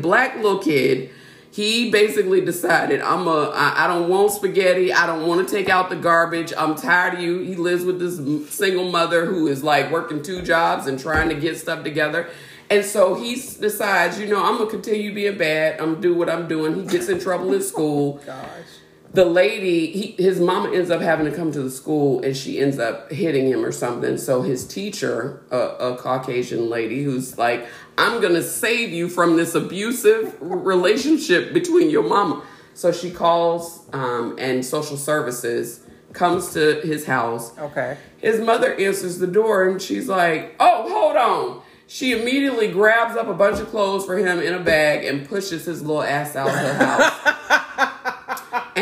black 0.00 0.36
little 0.36 0.60
kid. 0.60 1.10
He 1.50 1.90
basically 1.90 2.40
decided, 2.40 3.00
I'm 3.00 3.26
a, 3.26 3.50
I, 3.54 3.84
I 3.84 3.86
don't 3.86 4.08
want 4.08 4.32
spaghetti. 4.32 4.92
I 4.92 5.06
don't 5.06 5.26
want 5.26 5.46
to 5.46 5.54
take 5.54 5.68
out 5.68 5.88
the 5.88 5.96
garbage. 5.96 6.52
I'm 6.56 6.74
tired 6.74 7.14
of 7.14 7.20
you. 7.20 7.40
He 7.40 7.56
lives 7.56 7.84
with 7.84 7.98
this 7.98 8.16
single 8.54 8.90
mother 8.90 9.24
who 9.24 9.46
is 9.48 9.64
like 9.64 9.90
working 9.90 10.22
two 10.22 10.42
jobs 10.42 10.86
and 10.86 10.98
trying 11.00 11.28
to 11.30 11.34
get 11.34 11.56
stuff 11.56 11.84
together. 11.84 12.28
And 12.70 12.84
so 12.84 13.14
he 13.14 13.34
decides, 13.34 14.20
you 14.20 14.26
know, 14.26 14.44
I'm 14.44 14.58
gonna 14.58 14.70
continue 14.70 15.14
being 15.14 15.38
bad. 15.38 15.80
I'm 15.80 15.94
gonna 15.94 16.00
do 16.00 16.14
what 16.14 16.28
I'm 16.28 16.46
doing. 16.48 16.74
He 16.74 16.86
gets 16.86 17.08
in 17.08 17.18
trouble 17.18 17.54
in 17.54 17.62
school 17.62 18.20
Gosh. 18.26 18.44
The 19.14 19.24
lady 19.24 19.86
he, 19.90 20.22
his 20.22 20.38
mama 20.38 20.70
ends 20.72 20.90
up 20.90 21.00
having 21.00 21.24
to 21.24 21.32
come 21.34 21.50
to 21.50 21.62
the 21.62 21.70
school 21.70 22.20
and 22.22 22.36
she 22.36 22.60
ends 22.60 22.78
up 22.78 23.10
hitting 23.10 23.46
him 23.46 23.64
or 23.64 23.72
something 23.72 24.18
so 24.18 24.42
his 24.42 24.66
teacher 24.66 25.42
a, 25.50 25.56
a 25.58 25.96
caucasian 25.96 26.68
lady 26.68 27.02
who's 27.02 27.38
like 27.38 27.66
i'm 27.96 28.20
gonna 28.20 28.42
save 28.42 28.90
you 28.90 29.08
from 29.08 29.36
this 29.36 29.54
abusive 29.54 30.36
relationship 30.40 31.52
between 31.54 31.88
your 31.90 32.02
mama 32.06 32.42
so 32.74 32.92
she 32.92 33.10
calls 33.10 33.84
um, 33.92 34.36
and 34.38 34.64
social 34.64 34.96
services 34.96 35.80
comes 36.12 36.52
to 36.52 36.80
his 36.82 37.06
house 37.06 37.56
Okay. 37.58 37.96
his 38.18 38.40
mother 38.40 38.74
answers 38.74 39.18
the 39.18 39.26
door 39.26 39.68
and 39.68 39.80
she's 39.82 40.08
like, 40.08 40.54
Oh, 40.60 40.88
hold 40.90 41.16
on. 41.16 41.62
She 41.86 42.12
immediately 42.12 42.70
grabs 42.70 43.16
up 43.16 43.28
a 43.28 43.34
bunch 43.34 43.60
of 43.60 43.68
clothes 43.68 44.04
for 44.06 44.16
him 44.16 44.38
in 44.40 44.54
a 44.54 44.58
bag 44.60 45.04
and 45.04 45.28
pushes 45.28 45.64
his 45.66 45.80
little 45.82 46.02
ass 46.02 46.34
out 46.36 46.48
of 46.48 46.54
her 46.54 46.74
house 46.74 47.36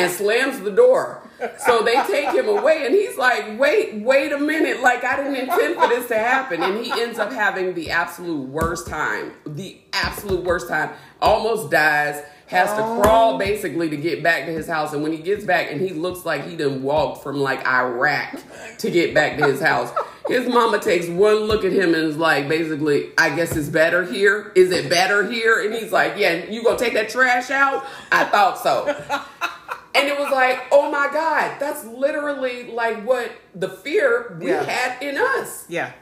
and 0.07 0.15
slams 0.15 0.61
the 0.61 0.71
door. 0.71 1.23
So 1.67 1.83
they 1.83 1.95
take 2.05 2.31
him 2.31 2.49
away 2.49 2.87
and 2.87 2.95
he's 2.95 3.17
like, 3.17 3.59
Wait, 3.59 3.95
wait 3.97 4.33
a 4.33 4.39
minute. 4.39 4.81
Like, 4.81 5.05
I 5.05 5.17
didn't 5.17 5.37
intend 5.37 5.75
for 5.75 5.89
this 5.89 6.09
to 6.09 6.19
happen. 6.19 6.63
And 6.63 6.85
he 6.85 6.91
ends 6.93 7.19
up 7.19 7.33
having 7.33 7.75
the 7.75 7.91
absolute 7.91 8.49
worst 8.49 8.87
time. 8.87 9.33
The 9.47 9.79
absolute 9.93 10.45
worst 10.45 10.69
time. 10.69 10.91
Almost 11.21 11.71
dies. 11.71 12.23
Has 12.47 12.71
to 12.75 12.83
oh. 12.83 13.01
crawl 13.03 13.39
basically 13.39 13.91
to 13.91 13.97
get 13.97 14.23
back 14.23 14.47
to 14.47 14.53
his 14.53 14.69
house. 14.69 14.93
And 14.93 15.03
when 15.03 15.13
he 15.13 15.19
gets 15.19 15.45
back 15.45 15.71
and 15.71 15.81
he 15.81 15.91
looks 15.91 16.25
like 16.25 16.47
he 16.47 16.57
done 16.57 16.83
walked 16.83 17.23
from 17.23 17.37
like 17.41 17.67
Iraq 17.67 18.41
to 18.79 18.91
get 18.91 19.13
back 19.15 19.37
to 19.39 19.47
his 19.47 19.61
house. 19.61 19.93
His 20.29 20.49
mama 20.49 20.79
takes 20.79 21.09
one 21.09 21.35
look 21.45 21.65
at 21.65 21.73
him 21.73 21.95
and 21.95 22.05
is 22.05 22.17
like, 22.17 22.49
basically, 22.49 23.11
I 23.19 23.35
guess 23.35 23.57
it's 23.57 23.69
better 23.69 24.05
here. 24.05 24.53
Is 24.55 24.71
it 24.71 24.89
better 24.89 25.29
here? 25.31 25.65
And 25.65 25.75
he's 25.75 25.93
like, 25.93 26.15
Yeah, 26.17 26.45
you 26.45 26.63
gonna 26.63 26.79
take 26.79 26.95
that 26.95 27.09
trash 27.09 27.51
out? 27.51 27.85
I 28.11 28.25
thought 28.25 28.59
so. 28.59 29.53
And 29.97 30.09
it 30.09 30.19
was 30.19 30.31
like, 30.31 30.65
oh 30.73 30.91
my 30.91 31.09
God, 31.13 31.59
that's 31.59 31.85
literally 31.85 32.71
like 32.71 33.05
what 33.07 33.31
the 33.55 33.69
fear 33.69 34.37
we 34.41 34.49
Yeah. 34.49 34.63
had 34.65 35.03
in 35.03 35.17
us. 35.19 35.65
Yeah. 35.69 35.93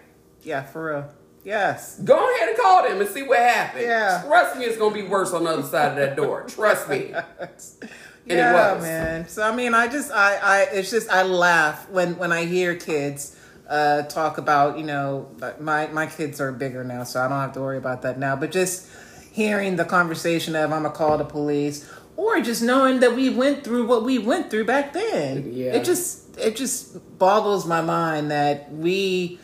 Yeah, 0.42 0.62
for 0.62 0.86
real. 0.92 1.08
Yes. 1.44 1.98
Go 2.00 2.14
ahead 2.16 2.48
and 2.48 2.58
call 2.58 2.82
them 2.88 3.00
and 3.00 3.08
see 3.08 3.22
what 3.22 3.38
happened. 3.38 3.84
Yeah. 3.84 4.22
Trust 4.26 4.56
me, 4.56 4.64
it's 4.64 4.78
gonna 4.78 4.94
be 4.94 5.02
worse 5.02 5.32
on 5.32 5.44
the 5.44 5.50
other 5.50 5.62
side 5.62 5.92
of 5.92 5.96
that 5.96 6.16
door. 6.16 6.44
Trust 6.48 6.88
me. 6.88 7.12
And 7.12 8.38
yeah, 8.38 8.78
man. 8.80 9.28
So 9.28 9.42
I 9.42 9.54
mean, 9.54 9.74
I 9.74 9.86
just, 9.88 10.10
I, 10.10 10.36
I, 10.36 10.60
it's 10.72 10.90
just, 10.90 11.10
I 11.10 11.22
laugh 11.24 11.88
when 11.90 12.16
when 12.16 12.32
I 12.32 12.46
hear 12.46 12.74
kids 12.74 13.36
uh, 13.68 14.02
talk 14.02 14.38
about, 14.38 14.78
you 14.78 14.84
know, 14.84 15.28
my 15.60 15.86
my 15.88 16.06
kids 16.06 16.40
are 16.40 16.50
bigger 16.50 16.82
now, 16.84 17.04
so 17.04 17.20
I 17.20 17.28
don't 17.28 17.38
have 17.38 17.52
to 17.52 17.60
worry 17.60 17.78
about 17.78 18.02
that 18.02 18.18
now. 18.18 18.34
But 18.36 18.50
just 18.50 18.88
hearing 19.30 19.76
the 19.76 19.84
conversation 19.84 20.56
of 20.56 20.72
I'm 20.72 20.82
gonna 20.84 20.94
call 20.94 21.18
the 21.18 21.24
police, 21.24 21.90
or 22.16 22.40
just 22.40 22.62
knowing 22.62 23.00
that 23.00 23.14
we 23.14 23.30
went 23.30 23.64
through 23.64 23.86
what 23.86 24.04
we 24.04 24.18
went 24.18 24.50
through 24.50 24.64
back 24.64 24.92
then. 24.92 25.52
Yeah. 25.52 25.74
It 25.74 25.84
just 25.84 26.38
it 26.38 26.56
just 26.56 27.18
boggles 27.18 27.66
my 27.66 27.80
mind 27.80 28.30
that 28.30 28.72
we 28.72 29.38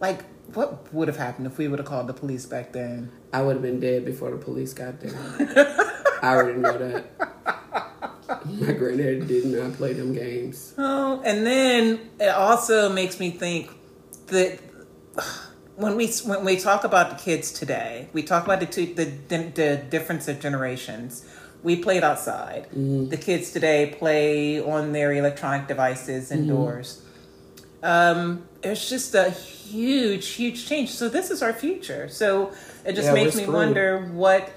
like 0.00 0.24
what 0.54 0.92
would 0.92 1.08
have 1.08 1.16
happened 1.16 1.46
if 1.46 1.58
we 1.58 1.68
would 1.68 1.78
have 1.78 1.88
called 1.88 2.06
the 2.06 2.12
police 2.12 2.46
back 2.46 2.72
then? 2.72 3.10
I 3.32 3.42
would 3.42 3.54
have 3.56 3.62
been 3.62 3.80
dead 3.80 4.04
before 4.04 4.30
the 4.30 4.36
police 4.36 4.74
got 4.74 5.00
there. 5.00 5.14
I 6.22 6.34
already 6.34 6.58
know 6.58 6.76
that. 6.76 7.06
My 8.46 8.72
granddad 8.72 9.28
did 9.28 9.46
not 9.46 9.74
play 9.74 9.92
them 9.92 10.12
games. 10.12 10.74
Oh, 10.78 11.22
and 11.24 11.46
then 11.46 12.10
it 12.20 12.28
also 12.28 12.92
makes 12.92 13.18
me 13.20 13.30
think 13.30 13.70
that 14.26 14.58
when 15.76 15.96
we 15.96 16.08
when 16.26 16.44
we 16.44 16.56
talk 16.56 16.84
about 16.84 17.10
the 17.10 17.16
kids 17.16 17.52
today, 17.52 18.08
we 18.12 18.22
talk 18.22 18.44
about 18.44 18.60
the 18.60 18.66
two, 18.66 18.94
the 18.94 19.04
the 19.28 19.76
difference 19.88 20.28
of 20.28 20.40
generations. 20.40 21.26
We 21.62 21.76
played 21.76 22.02
outside. 22.02 22.66
The 22.72 23.16
kids 23.16 23.52
today 23.52 23.94
play 23.98 24.60
on 24.60 24.92
their 24.92 25.12
electronic 25.12 25.68
devices 25.68 26.32
indoors. 26.32 27.00
Um, 27.82 28.44
it's 28.62 28.88
just 28.88 29.14
a 29.14 29.30
huge, 29.30 30.28
huge 30.30 30.66
change. 30.66 30.90
So 30.90 31.08
this 31.08 31.30
is 31.30 31.42
our 31.42 31.52
future. 31.52 32.08
So 32.08 32.52
it 32.84 32.94
just 32.94 33.06
Yeah, 33.08 33.14
makes 33.14 33.34
me 33.36 33.42
screwed. 33.42 33.54
wonder 33.56 34.00
what 34.12 34.50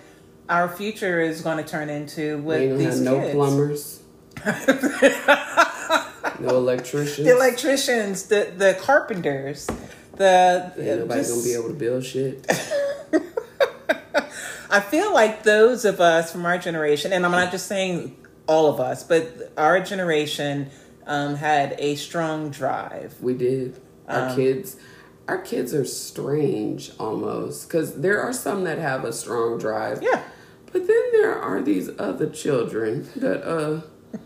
our 0.49 0.67
future 0.69 1.21
is 1.21 1.41
going 1.41 1.57
to 1.57 1.63
turn 1.69 1.89
into 1.89 2.37
with 2.39 2.69
gonna 2.69 2.77
these 2.77 2.95
have 2.95 3.03
no 3.03 3.31
plumbers, 3.31 3.99
no 6.39 6.49
electricians. 6.57 7.25
the 7.27 7.35
electricians, 7.35 8.23
the 8.27 8.51
the 8.55 8.77
carpenters, 8.81 9.67
the 10.17 10.71
Ain't 10.77 10.99
nobody 11.01 11.21
just- 11.21 11.31
gonna 11.31 11.43
be 11.43 11.53
able 11.53 11.69
to 11.69 11.73
build 11.75 12.03
shit. 12.05 12.45
I 14.75 14.81
feel 14.81 15.13
like 15.13 15.43
those 15.43 15.85
of 15.85 16.01
us 16.01 16.33
from 16.33 16.45
our 16.45 16.57
generation, 16.57 17.13
and 17.13 17.25
I'm 17.25 17.31
not 17.31 17.49
just 17.49 17.67
saying 17.67 18.17
all 18.45 18.67
of 18.67 18.81
us, 18.81 19.05
but 19.05 19.53
our 19.55 19.79
generation 19.79 20.69
um, 21.07 21.35
had 21.35 21.75
a 21.79 21.95
strong 21.95 22.49
drive. 22.49 23.15
We 23.21 23.35
did. 23.35 23.79
Our 24.09 24.31
Um, 24.31 24.35
kids, 24.35 24.75
our 25.29 25.37
kids 25.37 25.73
are 25.73 25.85
strange 25.85 26.91
almost 26.99 27.69
because 27.69 28.01
there 28.01 28.19
are 28.21 28.33
some 28.33 28.65
that 28.65 28.77
have 28.77 29.05
a 29.05 29.13
strong 29.13 29.57
drive. 29.59 30.03
Yeah. 30.03 30.21
But 30.73 30.87
then 30.87 31.03
there 31.13 31.33
are 31.33 31.61
these 31.61 31.89
other 31.97 32.29
children 32.29 33.07
that, 33.15 33.47
uh, 33.49 33.79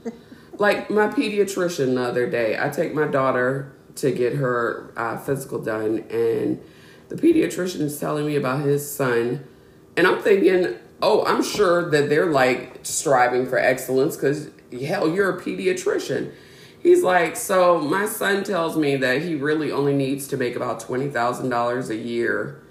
like 0.57 0.89
my 0.89 1.09
pediatrician 1.09 1.93
the 1.93 2.01
other 2.01 2.27
day, 2.27 2.57
I 2.59 2.69
take 2.69 2.95
my 2.95 3.05
daughter 3.05 3.71
to 3.97 4.09
get 4.11 4.33
her 4.37 4.91
uh, 4.97 5.15
physical 5.17 5.59
done, 5.59 6.05
and 6.09 6.59
the 7.09 7.17
pediatrician 7.17 7.81
is 7.81 7.99
telling 7.99 8.25
me 8.25 8.35
about 8.35 8.61
his 8.61 8.89
son, 8.89 9.43
and 9.99 10.07
I'm 10.07 10.21
thinking, 10.21 10.77
oh, 11.01 11.25
I'm 11.25 11.43
sure 11.43 11.89
that 11.89 12.07
they're 12.07 12.31
like 12.31 12.79
striving 12.83 13.45
for 13.45 13.57
excellence 13.57 14.15
because 14.15 14.49
hell, 14.71 15.13
you're 15.13 15.37
a 15.37 15.41
pediatrician. 15.41 16.31
He's 16.81 17.03
like, 17.03 17.35
so 17.35 17.81
my 17.81 18.05
son 18.05 18.45
tells 18.45 18.77
me 18.77 18.95
that 18.95 19.21
he 19.21 19.35
really 19.35 19.73
only 19.73 19.93
needs 19.93 20.25
to 20.29 20.37
make 20.37 20.55
about 20.55 20.79
twenty 20.79 21.09
thousand 21.09 21.49
dollars 21.49 21.89
a 21.89 21.97
year 21.97 22.63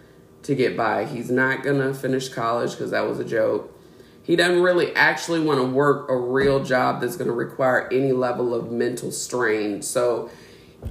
to 0.44 0.54
get 0.54 0.74
by. 0.74 1.04
He's 1.04 1.30
not 1.30 1.62
gonna 1.62 1.92
finish 1.92 2.30
college 2.30 2.70
because 2.70 2.92
that 2.92 3.06
was 3.06 3.18
a 3.18 3.24
joke. 3.26 3.78
He 4.22 4.34
doesn't 4.34 4.62
really 4.62 4.96
actually 4.96 5.40
want 5.40 5.60
to 5.60 5.66
work 5.66 6.08
a 6.08 6.16
real 6.16 6.64
job 6.64 7.02
that's 7.02 7.18
gonna 7.18 7.32
require 7.32 7.90
any 7.92 8.12
level 8.12 8.54
of 8.54 8.72
mental 8.72 9.12
strain. 9.12 9.82
So 9.82 10.30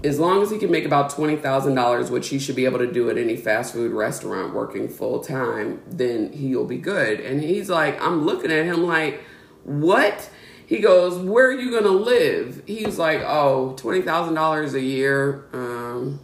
as 0.04 0.20
long 0.20 0.42
as 0.44 0.52
he 0.52 0.58
can 0.58 0.70
make 0.70 0.86
about 0.86 1.10
twenty 1.10 1.36
thousand 1.38 1.76
dollars, 1.76 2.12
which 2.12 2.30
he 2.30 2.40
should 2.40 2.56
be 2.56 2.66
able 2.66 2.80
to 2.80 2.92
do 2.92 3.10
at 3.10 3.18
any 3.18 3.36
fast 3.36 3.74
food 3.74 3.92
restaurant 3.92 4.54
working 4.54 4.88
full 4.88 5.20
time, 5.22 5.82
then 5.88 6.32
he'll 6.34 6.66
be 6.66 6.78
good. 6.78 7.20
And 7.20 7.42
he's 7.42 7.70
like, 7.70 8.00
I'm 8.02 8.26
looking 8.26 8.52
at 8.52 8.66
him 8.66 8.84
like, 8.84 9.24
what? 9.64 10.30
He 10.66 10.80
goes, 10.80 11.18
where 11.18 11.48
are 11.48 11.54
you 11.54 11.72
gonna 11.72 11.88
live? 11.98 12.62
He's 12.68 12.98
like, 13.00 13.22
Oh, 13.22 13.72
oh, 13.72 13.76
twenty 13.78 14.02
thousand 14.02 14.34
dollars 14.36 14.74
a 14.74 14.82
year. 14.82 15.46
Um, 15.54 16.20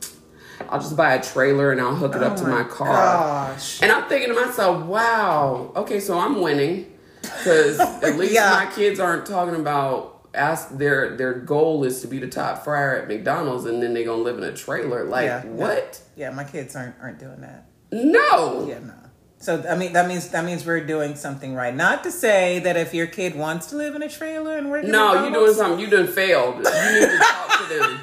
I'll 0.69 0.79
just 0.81 0.95
buy 0.97 1.13
a 1.15 1.23
trailer 1.23 1.71
and 1.71 1.79
I'll 1.81 1.95
hook 1.95 2.15
it 2.15 2.23
up 2.23 2.33
Oh 2.33 2.37
to 2.37 2.43
my 2.43 2.63
my 2.63 2.69
car. 2.69 2.87
gosh. 2.93 3.81
And 3.81 3.91
I'm 3.91 4.07
thinking 4.09 4.33
to 4.33 4.35
myself, 4.45 4.85
wow, 4.85 5.71
okay, 5.75 5.99
so 5.99 6.17
I'm 6.19 6.41
winning 6.41 6.91
because 7.21 7.79
at 7.79 8.15
least 8.17 8.33
Yeah. 8.33 8.51
my 8.51 8.71
kids 8.73 8.99
aren't 8.99 9.25
talking 9.25 9.55
about 9.55 10.12
ask 10.33 10.69
their 10.77 11.15
their 11.15 11.33
goal 11.33 11.83
is 11.83 12.01
to 12.01 12.07
be 12.07 12.19
the 12.19 12.27
top 12.27 12.63
fryer 12.63 12.97
at 12.97 13.07
McDonald's 13.07 13.65
and 13.65 13.81
then 13.83 13.93
they're 13.93 14.05
gonna 14.05 14.21
live 14.21 14.37
in 14.37 14.43
a 14.43 14.53
trailer. 14.53 15.03
Like 15.03 15.25
Yeah. 15.25 15.45
what? 15.45 16.01
Yeah, 16.15 16.31
my 16.31 16.43
kids 16.43 16.75
aren't 16.75 16.95
aren't 17.01 17.19
doing 17.19 17.41
that. 17.41 17.65
No. 17.91 18.65
Yeah, 18.67 18.79
no. 18.79 18.93
So 19.39 19.63
I 19.69 19.75
mean 19.75 19.93
that 19.93 20.07
means 20.07 20.29
that 20.29 20.45
means 20.45 20.65
we're 20.65 20.85
doing 20.85 21.15
something 21.15 21.53
right. 21.53 21.75
Not 21.75 22.03
to 22.05 22.11
say 22.11 22.59
that 22.59 22.77
if 22.77 22.93
your 22.93 23.07
kid 23.07 23.35
wants 23.35 23.67
to 23.67 23.75
live 23.77 23.93
in 23.95 24.01
a 24.01 24.09
trailer 24.09 24.57
and 24.57 24.71
work 24.71 24.85
No, 24.85 25.23
you're 25.23 25.31
doing 25.33 25.53
something. 25.53 25.79
You 25.79 25.87
done 25.87 26.07
failed. 26.07 26.55
You 26.55 26.61
need 26.61 27.07
to 27.09 27.17
talk 27.19 27.67
to 27.67 27.73
them. 27.79 27.99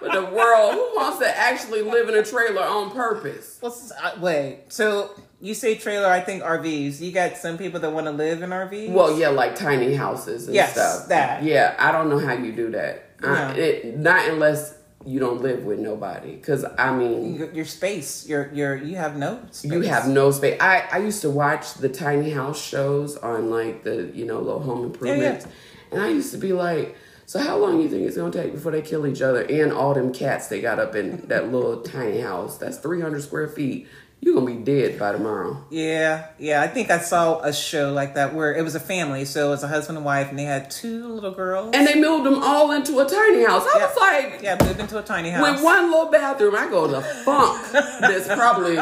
But 0.00 0.12
the 0.12 0.24
world, 0.24 0.72
who 0.74 0.92
wants 0.96 1.18
to 1.18 1.36
actually 1.38 1.82
live 1.82 2.08
in 2.08 2.14
a 2.14 2.22
trailer 2.22 2.62
on 2.62 2.90
purpose? 2.92 3.58
Well, 3.60 3.76
uh, 4.02 4.12
wait. 4.20 4.60
So 4.68 5.10
you 5.40 5.54
say 5.54 5.74
trailer? 5.74 6.08
I 6.08 6.20
think 6.20 6.42
RVs. 6.42 7.00
You 7.00 7.12
got 7.12 7.36
some 7.36 7.58
people 7.58 7.80
that 7.80 7.90
want 7.92 8.06
to 8.06 8.12
live 8.12 8.42
in 8.42 8.50
RVs. 8.50 8.90
Well, 8.90 9.18
yeah, 9.18 9.28
like 9.28 9.54
tiny 9.54 9.94
houses 9.94 10.46
and 10.46 10.54
Yes, 10.54 10.72
stuff. 10.72 11.08
that. 11.08 11.42
Yeah, 11.42 11.74
I 11.78 11.92
don't 11.92 12.08
know 12.08 12.18
how 12.18 12.32
you 12.32 12.52
do 12.52 12.70
that. 12.72 13.10
I, 13.22 13.52
it, 13.54 13.98
not 13.98 14.28
unless 14.28 14.76
you 15.04 15.20
don't 15.20 15.40
live 15.40 15.64
with 15.64 15.78
nobody. 15.78 16.34
Because 16.36 16.64
I 16.78 16.94
mean, 16.94 17.34
your, 17.34 17.50
your 17.52 17.64
space. 17.64 18.26
Your 18.28 18.50
your 18.52 18.76
you 18.76 18.96
have 18.96 19.16
no. 19.16 19.40
Space. 19.50 19.70
you 19.72 19.80
have 19.82 20.08
no 20.08 20.30
space. 20.30 20.60
I 20.60 20.84
I 20.90 20.98
used 20.98 21.22
to 21.22 21.30
watch 21.30 21.74
the 21.74 21.88
tiny 21.88 22.30
house 22.30 22.60
shows 22.62 23.16
on 23.16 23.50
like 23.50 23.84
the 23.84 24.10
you 24.14 24.24
know 24.26 24.40
little 24.40 24.60
home 24.60 24.84
improvements, 24.84 25.46
and 25.90 26.00
I 26.00 26.08
used 26.08 26.32
to 26.32 26.38
be 26.38 26.52
like. 26.52 26.96
So 27.28 27.40
how 27.40 27.56
long 27.56 27.78
do 27.78 27.82
you 27.82 27.88
think 27.88 28.06
it's 28.06 28.16
gonna 28.16 28.30
take 28.32 28.52
before 28.52 28.70
they 28.70 28.82
kill 28.82 29.04
each 29.04 29.20
other 29.20 29.42
and 29.42 29.72
all 29.72 29.92
them 29.94 30.12
cats 30.12 30.46
they 30.46 30.60
got 30.60 30.78
up 30.78 30.94
in 30.94 31.26
that 31.26 31.50
little 31.50 31.82
tiny 31.82 32.20
house? 32.20 32.56
That's 32.56 32.78
three 32.78 33.00
hundred 33.00 33.20
square 33.24 33.48
feet. 33.48 33.88
You're 34.20 34.34
gonna 34.34 34.46
be 34.46 34.62
dead 34.64 34.98
by 34.98 35.12
tomorrow. 35.12 35.64
Yeah, 35.70 36.26
yeah. 36.38 36.60
I 36.60 36.66
think 36.66 36.90
I 36.90 36.98
saw 36.98 37.40
a 37.42 37.52
show 37.52 37.92
like 37.92 38.14
that 38.14 38.34
where 38.34 38.52
it 38.54 38.62
was 38.62 38.74
a 38.74 38.80
family. 38.80 39.24
So 39.24 39.46
it 39.48 39.50
was 39.50 39.62
a 39.62 39.68
husband 39.68 39.98
and 39.98 40.04
wife, 40.04 40.30
and 40.30 40.38
they 40.38 40.44
had 40.44 40.68
two 40.70 41.06
little 41.06 41.30
girls. 41.30 41.70
And 41.74 41.86
they 41.86 42.00
moved 42.00 42.26
them 42.26 42.42
all 42.42 42.72
into 42.72 42.98
a 42.98 43.04
tiny 43.08 43.44
house. 43.44 43.64
I 43.72 43.78
Yeah. 43.78 43.86
was 43.86 43.96
like, 43.96 44.42
yeah, 44.42 44.56
moved 44.64 44.80
into 44.80 44.98
a 44.98 45.02
tiny 45.02 45.30
house. 45.30 45.48
With 45.56 45.62
one 45.62 45.90
little 45.92 46.10
bathroom, 46.10 46.56
I 46.56 46.68
go 46.68 46.88
the 46.88 47.02
funk 47.02 47.70
that's 47.72 48.26
probably 48.26 48.78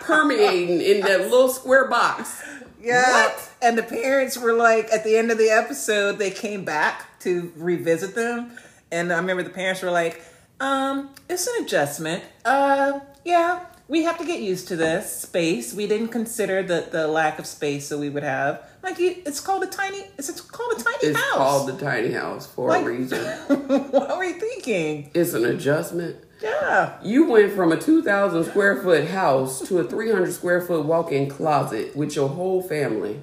permeating 0.00 0.80
in 0.80 1.00
that 1.02 1.20
little 1.22 1.48
square 1.48 1.86
box. 1.88 2.42
Yeah. 2.80 3.08
What? 3.26 3.50
And 3.62 3.76
the 3.78 3.82
parents 3.82 4.36
were 4.38 4.52
like, 4.52 4.92
at 4.92 5.04
the 5.04 5.16
end 5.16 5.30
of 5.30 5.38
the 5.38 5.50
episode, 5.50 6.18
they 6.18 6.30
came 6.30 6.64
back 6.64 7.20
to 7.20 7.52
revisit 7.56 8.14
them. 8.14 8.52
And 8.90 9.12
I 9.12 9.16
remember 9.18 9.42
the 9.42 9.50
parents 9.50 9.82
were 9.82 9.90
like, 9.90 10.22
um, 10.60 11.10
it's 11.28 11.46
an 11.46 11.64
adjustment. 11.64 12.24
Uh, 12.44 13.00
yeah, 13.24 13.64
we 13.88 14.02
have 14.04 14.18
to 14.18 14.24
get 14.24 14.40
used 14.40 14.68
to 14.68 14.76
this 14.76 15.10
space. 15.22 15.72
We 15.72 15.86
didn't 15.86 16.08
consider 16.08 16.62
the, 16.62 16.86
the 16.90 17.08
lack 17.08 17.38
of 17.38 17.46
space 17.46 17.88
that 17.88 17.98
we 17.98 18.10
would 18.10 18.22
have. 18.22 18.62
Like, 18.82 18.98
you- 18.98 19.16
it's 19.26 19.40
called 19.40 19.62
a 19.64 19.66
tiny, 19.66 20.04
it's 20.18 20.28
it's 20.28 20.40
called 20.40 20.78
a 20.78 20.82
tiny 20.82 20.96
It's 21.02 21.18
house. 21.18 21.34
called 21.36 21.68
the 21.68 21.84
tiny 21.84 22.12
house 22.12 22.46
for 22.46 22.68
Like- 22.68 22.84
a 22.84 22.88
reason. 22.88 23.24
what 23.90 24.16
were 24.16 24.24
you 24.24 24.38
thinking? 24.38 25.10
It's 25.14 25.32
an 25.34 25.44
adjustment. 25.46 26.16
Yeah. 26.42 26.98
You 27.02 27.28
went 27.28 27.52
from 27.52 27.72
a 27.72 27.76
2,000 27.76 28.44
square 28.44 28.76
foot 28.82 29.08
house 29.08 29.66
to 29.68 29.78
a 29.78 29.84
300 29.84 30.32
square 30.32 30.60
foot 30.60 30.84
walk 30.84 31.10
in 31.10 31.28
closet 31.28 31.96
with 31.96 32.14
your 32.14 32.28
whole 32.28 32.62
family. 32.62 33.20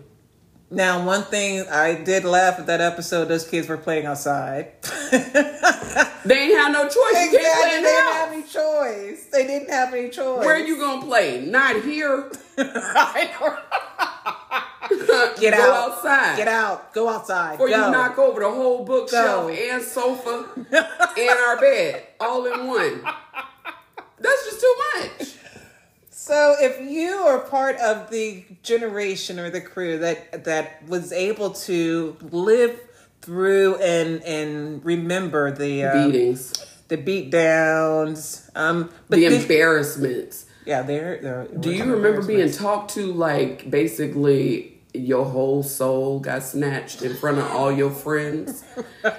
Now, 0.72 1.06
one 1.06 1.22
thing 1.24 1.66
I 1.70 1.94
did 1.94 2.26
laugh 2.26 2.60
at 2.60 2.66
that 2.66 2.82
episode, 2.82 3.26
those 3.26 3.48
kids 3.48 3.70
were 3.70 3.78
playing 3.78 4.08
outside. 4.08 4.72
They 6.26 6.40
ain't 6.40 6.58
have 6.58 6.72
no 6.74 6.84
choice. 6.84 6.96
You 6.96 7.02
can't 7.04 7.32
play 7.32 7.38
Exactly. 7.40 7.70
They 7.70 7.78
the 7.78 7.88
didn't 7.88 8.14
have 8.14 8.34
any 8.34 8.44
choice. 8.44 9.26
They 9.32 9.48
didn't 9.48 9.70
have 9.70 9.94
any 9.94 10.10
choice. 10.10 10.40
Where 10.46 10.56
are 10.56 10.60
you 10.60 10.78
gonna 10.80 11.06
play? 11.06 11.46
Not 11.46 11.84
here. 11.84 12.32
Get 15.40 15.54
Go 15.56 15.62
out. 15.62 15.92
outside. 15.92 16.38
Get 16.38 16.48
out. 16.48 16.94
Go 16.94 17.10
outside. 17.10 17.60
Or 17.60 17.68
Go. 17.70 17.76
you 17.86 17.92
knock 17.92 18.18
over 18.18 18.42
the 18.42 18.50
whole 18.50 18.86
bookshelf 18.86 19.52
and 19.52 19.82
sofa 19.84 20.48
and 21.18 21.30
our 21.48 21.60
bed 21.60 22.04
all 22.20 22.46
in 22.46 22.68
one. 22.68 23.02
That's 24.20 24.46
just 24.46 24.62
too 24.62 24.76
much. 24.96 25.34
So, 26.10 26.56
if 26.60 26.82
you 26.90 27.10
are 27.18 27.40
part 27.40 27.76
of 27.78 28.10
the 28.10 28.46
generation 28.64 29.40
or 29.40 29.50
the 29.52 29.62
crew 29.62 30.00
that 30.00 30.46
that 30.46 30.88
was 30.88 31.12
able 31.12 31.52
to 31.52 32.18
live 32.32 32.80
through 33.26 33.76
and 33.78 34.24
and 34.24 34.86
remember 34.86 35.52
the 35.52 35.84
uh, 35.84 35.94
Beatings, 36.08 36.54
the 36.88 36.98
beat 36.98 37.32
downs, 37.32 38.50
um, 38.56 38.90
but 39.10 39.18
the 39.18 39.30
thi- 39.30 39.42
embarrassments. 39.42 40.46
yeah, 40.66 40.82
they're 40.84 41.48
Do 41.48 41.72
you 41.72 41.84
remember 41.86 42.22
being 42.24 42.52
talked 42.52 42.94
to 42.96 43.12
like 43.12 43.70
basically 43.70 44.75
your 45.00 45.26
whole 45.26 45.64
soul 45.64 46.20
got 46.20 46.44
snatched 46.44 47.02
in 47.02 47.16
front 47.16 47.38
of 47.38 47.46
all 47.52 47.72
your 47.72 47.90
friends 47.92 48.64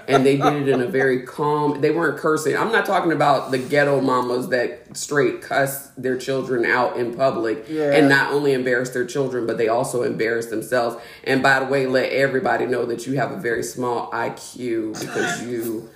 and 0.09 0.25
they 0.25 0.37
did 0.37 0.63
it 0.63 0.69
in 0.69 0.81
a 0.81 0.87
very 0.87 1.23
calm 1.25 1.81
they 1.81 1.91
weren't 1.91 2.19
cursing. 2.19 2.57
I'm 2.57 2.73
not 2.73 2.87
talking 2.87 3.13
about 3.13 3.51
the 3.51 3.59
ghetto 3.59 4.01
mamas 4.01 4.49
that 4.49 4.97
straight 4.97 5.43
cuss 5.43 5.89
their 5.97 6.17
children 6.17 6.65
out 6.65 6.97
in 6.97 7.15
public 7.15 7.67
Yeah. 7.69 7.93
and 7.93 8.09
not 8.09 8.33
only 8.33 8.53
embarrass 8.53 8.91
their 8.91 9.07
children 9.07 9.47
but 9.47 9.59
they 9.59 9.69
also 9.69 10.03
embarrass 10.03 10.47
themselves. 10.47 10.97
And 11.25 11.43
by 11.43 11.61
the 11.61 11.67
way 11.67 11.87
let 11.87 12.11
everybody 12.13 12.67
know 12.67 12.85
that 12.87 13.07
you 13.07 13.15
have 13.19 13.33
a 13.33 13.37
very 13.39 13.63
small 13.63 14.11
iq 14.11 15.01
because 15.01 15.47
you 15.47 15.89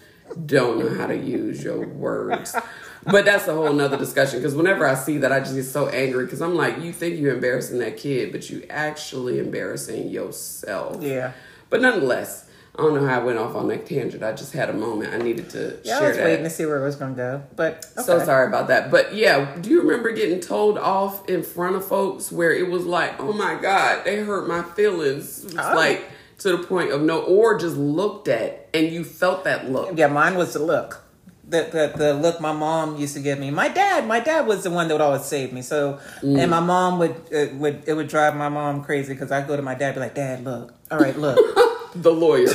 don't 0.47 0.79
know 0.79 0.95
how 0.97 1.09
to 1.09 1.17
use 1.17 1.65
your 1.65 1.87
words 1.89 2.55
but 3.05 3.25
that's 3.25 3.47
a 3.49 3.55
whole 3.55 3.73
nother 3.73 3.97
discussion 3.97 4.39
because 4.39 4.55
whenever 4.55 4.87
I 4.87 4.95
see 4.95 5.19
that, 5.19 5.33
I 5.33 5.41
just 5.41 5.55
get 5.55 5.65
so 5.65 5.89
angry 5.89 6.25
because 6.25 6.41
I'm 6.43 6.55
like, 6.55 6.81
you 6.81 6.93
think 6.93 7.19
you're 7.19 7.35
embarrassing 7.35 7.79
that 7.81 7.97
kid, 7.97 8.33
but 8.33 8.51
you 8.51 8.65
actually 8.71 9.39
embarrassing 9.39 10.09
yourself. 10.09 11.03
Yeah. 11.03 11.33
But 11.71 11.81
nonetheless, 11.83 12.47
I 12.77 12.83
don't 12.83 12.95
know 12.95 13.07
how 13.07 13.21
I 13.21 13.25
went 13.25 13.39
off 13.39 13.55
on 13.57 13.69
that 13.69 13.87
tangent. 13.87 14.23
I 14.23 14.33
just 14.33 14.53
had 14.53 14.71
a 14.71 14.73
moment. 14.73 15.13
I 15.13 15.19
needed 15.19 15.51
to 15.51 15.79
Yeah, 15.85 15.97
I 15.97 15.99
share 16.01 16.09
was 16.11 16.19
waiting 16.19 16.45
to 16.45 16.51
see 16.51 16.65
where 16.67 16.81
it 16.81 16.85
was 16.85 16.97
going 16.97 17.15
to 17.15 17.17
go, 17.17 17.43
but 17.57 17.87
okay. 17.97 18.03
So 18.07 18.25
sorry 18.25 18.47
about 18.47 18.69
that. 18.69 18.91
But 18.91 19.15
yeah, 19.15 19.57
do 19.57 19.71
you 19.71 19.83
remember 19.83 20.13
getting 20.13 20.41
told 20.41 20.79
off 20.79 21.29
in 21.29 21.43
front 21.43 21.77
of 21.77 21.85
folks 21.87 22.31
where 22.31 22.53
it 22.55 22.69
was 22.71 22.87
like, 22.87 23.19
oh 23.21 23.33
my 23.33 23.57
God, 23.61 24.05
they 24.05 24.19
hurt 24.19 24.47
my 24.49 24.63
feelings? 24.63 25.45
It's 25.45 25.55
Oh. 25.59 25.75
like 25.75 26.05
to 26.39 26.57
the 26.57 26.63
point 26.65 26.91
of 26.91 27.03
no, 27.03 27.21
or 27.21 27.59
just 27.59 27.77
looked 27.77 28.29
at 28.29 28.69
and 28.73 28.87
you 28.89 29.05
felt 29.05 29.45
that 29.45 29.71
look. 29.71 29.97
Yeah, 29.99 30.07
mine 30.07 30.37
was 30.37 30.53
the 30.55 30.61
look. 30.61 31.03
The, 31.51 31.63
the 31.93 31.99
the 31.99 32.15
look 32.15 32.41
my 32.41 32.53
mom 32.53 32.97
used 32.97 33.15
to 33.15 33.21
give 33.21 33.39
me. 33.41 33.51
My 33.51 33.69
dad, 33.69 34.07
my 34.07 34.21
dad 34.21 34.47
was 34.47 34.63
the 34.63 34.71
one 34.71 34.87
that 34.89 34.95
would 34.95 35.01
always 35.01 35.25
save 35.25 35.53
me. 35.53 35.63
So, 35.63 35.99
and 36.23 36.49
my 36.51 36.61
mom 36.61 36.99
would 37.01 37.17
uh, 37.35 37.47
would 37.55 37.83
it 37.87 37.95
would 37.95 38.07
drive 38.09 38.37
my 38.37 38.49
mom 38.49 38.85
crazy 38.85 39.13
because 39.15 39.33
I 39.33 39.45
go 39.47 39.57
to 39.57 39.63
my 39.63 39.75
dad, 39.75 39.95
be 39.95 40.01
like, 40.01 40.15
Dad, 40.15 40.45
look, 40.45 40.73
all 40.93 40.99
right, 40.99 41.17
look, 41.19 41.37
The 41.97 42.13
lawyer. 42.13 42.47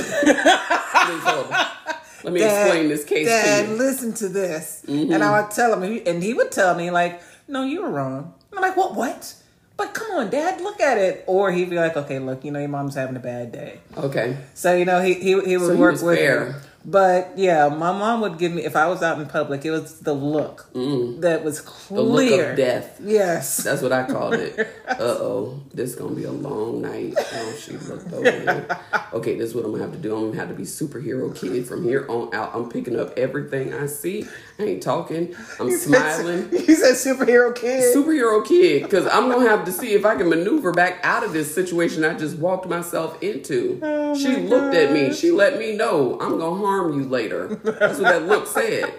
Let 2.23 2.33
me 2.33 2.39
Dad, 2.39 2.65
explain 2.67 2.89
this 2.89 3.03
case 3.03 3.27
Dad, 3.27 3.43
to 3.43 3.61
you. 3.63 3.67
Mm-hmm. 3.69 3.77
listen 3.77 4.13
to 4.15 4.29
this, 4.29 4.83
and 4.87 5.23
I 5.23 5.41
would 5.41 5.51
tell 5.51 5.79
him, 5.79 6.01
and 6.07 6.23
he 6.23 6.33
would 6.33 6.51
tell 6.51 6.73
me 6.75 6.89
like, 6.89 7.21
No, 7.47 7.63
you 7.63 7.81
were 7.83 7.89
wrong. 7.91 8.33
I'm 8.55 8.61
like, 8.61 8.75
What? 8.77 8.95
What? 8.95 9.35
But 9.77 9.93
come 9.93 10.09
on, 10.11 10.29
Dad, 10.29 10.61
look 10.61 10.79
at 10.79 10.97
it. 10.97 11.23
Or 11.27 11.51
he'd 11.51 11.69
be 11.69 11.75
like, 11.75 11.95
Okay, 11.97 12.19
look, 12.19 12.43
you 12.45 12.51
know, 12.51 12.59
your 12.59 12.69
mom's 12.69 12.95
having 12.95 13.15
a 13.15 13.19
bad 13.19 13.51
day. 13.51 13.79
Okay. 13.97 14.37
So 14.53 14.73
you 14.75 14.85
know 14.85 15.01
he 15.01 15.13
he 15.15 15.39
he 15.41 15.57
would 15.57 15.67
So 15.67 15.73
he 15.73 15.79
work 15.79 15.91
was 15.91 16.03
with 16.03 16.17
fair. 16.17 16.61
But 16.87 17.33
yeah, 17.35 17.67
my 17.69 17.91
mom 17.91 18.21
would 18.21 18.37
give 18.37 18.51
me 18.53 18.63
if 18.63 18.75
I 18.75 18.87
was 18.87 19.01
out 19.01 19.19
in 19.19 19.25
public, 19.27 19.65
it 19.65 19.71
was 19.71 19.99
the 20.01 20.13
look 20.13 20.69
that 20.73 21.43
was 21.43 21.61
Mm. 21.65 21.95
The 21.95 22.01
look 22.01 22.39
of 22.51 22.55
death. 22.57 22.99
Yes. 23.03 23.57
That's 23.57 23.81
what 23.81 23.91
I 23.91 24.03
called 24.05 24.35
it. 24.35 24.67
Uh 24.87 25.01
oh, 25.01 25.59
this 25.73 25.89
is 25.89 25.95
gonna 25.97 26.15
be 26.15 26.23
a 26.23 26.31
long 26.31 26.81
night. 26.81 27.15
Oh, 27.17 27.53
she 27.59 27.73
looked 27.75 28.13
over. 28.13 28.79
Okay, 29.13 29.35
this 29.35 29.49
is 29.49 29.55
what 29.55 29.65
I'm 29.65 29.71
gonna 29.71 29.83
have 29.83 29.91
to 29.93 29.97
do. 29.97 30.15
I'm 30.15 30.27
gonna 30.27 30.39
have 30.39 30.47
to 30.47 30.53
be 30.53 30.63
superhero 30.63 31.35
kid 31.35 31.67
from 31.67 31.83
here 31.83 32.05
on 32.07 32.33
out. 32.33 32.51
I'm 32.55 32.69
picking 32.69 32.97
up 32.97 33.17
everything 33.17 33.73
I 33.73 33.87
see. 33.87 34.25
I 34.59 34.63
ain't 34.63 34.83
talking. 34.83 35.35
I'm 35.59 35.71
smiling. 35.77 36.49
You 36.65 36.75
said 36.75 36.95
superhero 36.95 37.53
kid. 37.53 37.95
Superhero 37.95 38.45
kid, 38.45 38.83
because 38.83 39.05
I'm 39.07 39.29
gonna 39.29 39.49
have 39.49 39.65
to 39.65 39.71
see 39.71 39.93
if 39.93 40.05
I 40.05 40.15
can 40.15 40.29
maneuver 40.29 40.71
back 40.71 40.99
out 41.03 41.23
of 41.23 41.33
this 41.33 41.53
situation 41.53 42.05
I 42.05 42.13
just 42.13 42.37
walked 42.37 42.67
myself 42.69 43.21
into. 43.21 43.79
Oh 43.81 44.15
she 44.15 44.29
my 44.37 44.39
looked 44.43 44.75
at 44.75 44.93
me. 44.93 45.13
She 45.13 45.31
let 45.31 45.57
me 45.59 45.75
know 45.75 46.17
I'm 46.21 46.37
gonna 46.37 46.55
harm 46.57 46.74
you 46.91 47.03
later. 47.05 47.47
That's 47.47 47.99
what 47.99 48.09
that 48.09 48.23
look 48.23 48.47
said. 48.47 48.93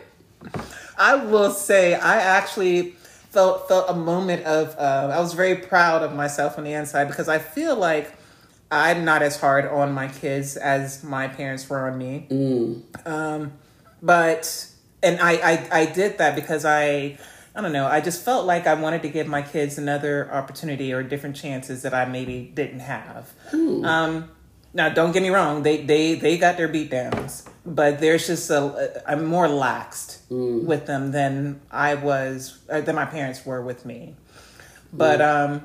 I 0.98 1.16
will 1.16 1.50
say 1.50 1.94
I 1.94 2.16
actually 2.16 2.92
felt 3.30 3.68
felt 3.68 3.90
a 3.90 3.94
moment 3.94 4.44
of 4.44 4.74
uh, 4.78 5.12
I 5.14 5.20
was 5.20 5.34
very 5.34 5.56
proud 5.56 6.02
of 6.02 6.14
myself 6.14 6.58
on 6.58 6.64
the 6.64 6.72
inside 6.72 7.06
because 7.08 7.28
I 7.28 7.38
feel 7.38 7.76
like 7.76 8.12
I'm 8.70 9.04
not 9.04 9.22
as 9.22 9.38
hard 9.38 9.66
on 9.66 9.92
my 9.92 10.08
kids 10.08 10.56
as 10.56 11.04
my 11.04 11.28
parents 11.28 11.68
were 11.68 11.88
on 11.88 11.98
me. 11.98 12.26
Um, 13.04 13.52
but 14.02 14.68
and 15.02 15.20
I, 15.20 15.32
I 15.32 15.68
I 15.82 15.86
did 15.86 16.18
that 16.18 16.34
because 16.34 16.64
I 16.64 17.18
I 17.54 17.60
don't 17.60 17.72
know 17.72 17.86
I 17.86 18.00
just 18.00 18.24
felt 18.24 18.46
like 18.46 18.66
I 18.66 18.74
wanted 18.74 19.02
to 19.02 19.08
give 19.08 19.26
my 19.26 19.42
kids 19.42 19.78
another 19.78 20.32
opportunity 20.32 20.92
or 20.92 21.02
different 21.02 21.36
chances 21.36 21.82
that 21.82 21.94
I 21.94 22.06
maybe 22.06 22.50
didn't 22.54 22.80
have. 22.80 23.32
Um, 23.84 24.30
now, 24.76 24.90
don't 24.90 25.12
get 25.12 25.22
me 25.22 25.30
wrong; 25.30 25.62
they 25.62 25.78
they 25.78 26.14
they 26.14 26.36
got 26.38 26.56
their 26.58 26.68
beat 26.68 26.90
downs, 26.90 27.48
but 27.64 27.98
there's 27.98 28.26
just 28.26 28.50
a 28.50 29.02
I'm 29.10 29.24
more 29.24 29.48
laxed 29.48 30.18
with 30.30 30.86
them 30.86 31.12
than 31.12 31.60
I 31.70 31.94
was 31.94 32.58
uh, 32.70 32.82
than 32.82 32.94
my 32.94 33.06
parents 33.06 33.44
were 33.44 33.62
with 33.62 33.86
me. 33.86 34.14
But 34.92 35.20
um, 35.20 35.62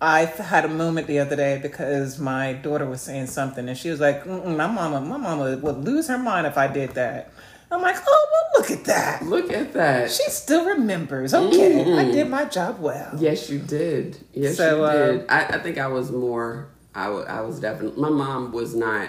I 0.00 0.24
had 0.24 0.64
a 0.64 0.68
moment 0.68 1.06
the 1.06 1.20
other 1.20 1.36
day 1.36 1.58
because 1.62 2.18
my 2.18 2.52
daughter 2.54 2.86
was 2.86 3.00
saying 3.00 3.28
something, 3.28 3.68
and 3.68 3.78
she 3.78 3.88
was 3.88 4.00
like, 4.00 4.26
"My 4.26 4.66
mama, 4.66 5.00
my 5.00 5.16
mama 5.16 5.56
would 5.56 5.84
lose 5.84 6.08
her 6.08 6.18
mind 6.18 6.46
if 6.46 6.58
I 6.58 6.66
did 6.66 6.90
that." 6.90 7.32
I'm 7.70 7.80
like, 7.82 7.96
"Oh, 8.06 8.26
well, 8.32 8.60
look 8.60 8.70
at 8.70 8.84
that. 8.84 9.22
Look 9.24 9.52
at 9.52 9.72
that. 9.74 10.10
She 10.10 10.28
still 10.30 10.66
remembers. 10.66 11.32
Okay, 11.32 11.98
I 11.98 12.10
did 12.10 12.28
my 12.28 12.44
job 12.44 12.80
well." 12.80 13.12
Yes, 13.18 13.48
you 13.48 13.60
did. 13.60 14.18
Yes, 14.32 14.56
So, 14.56 14.78
you 14.78 14.84
uh, 14.84 15.06
did. 15.12 15.26
I, 15.30 15.44
I 15.46 15.58
think 15.58 15.78
I 15.78 15.86
was 15.86 16.10
more. 16.10 16.68
I 16.94 17.06
I 17.06 17.40
was 17.40 17.60
definitely. 17.60 18.00
My 18.00 18.10
mom 18.10 18.52
was 18.52 18.74
not 18.74 19.08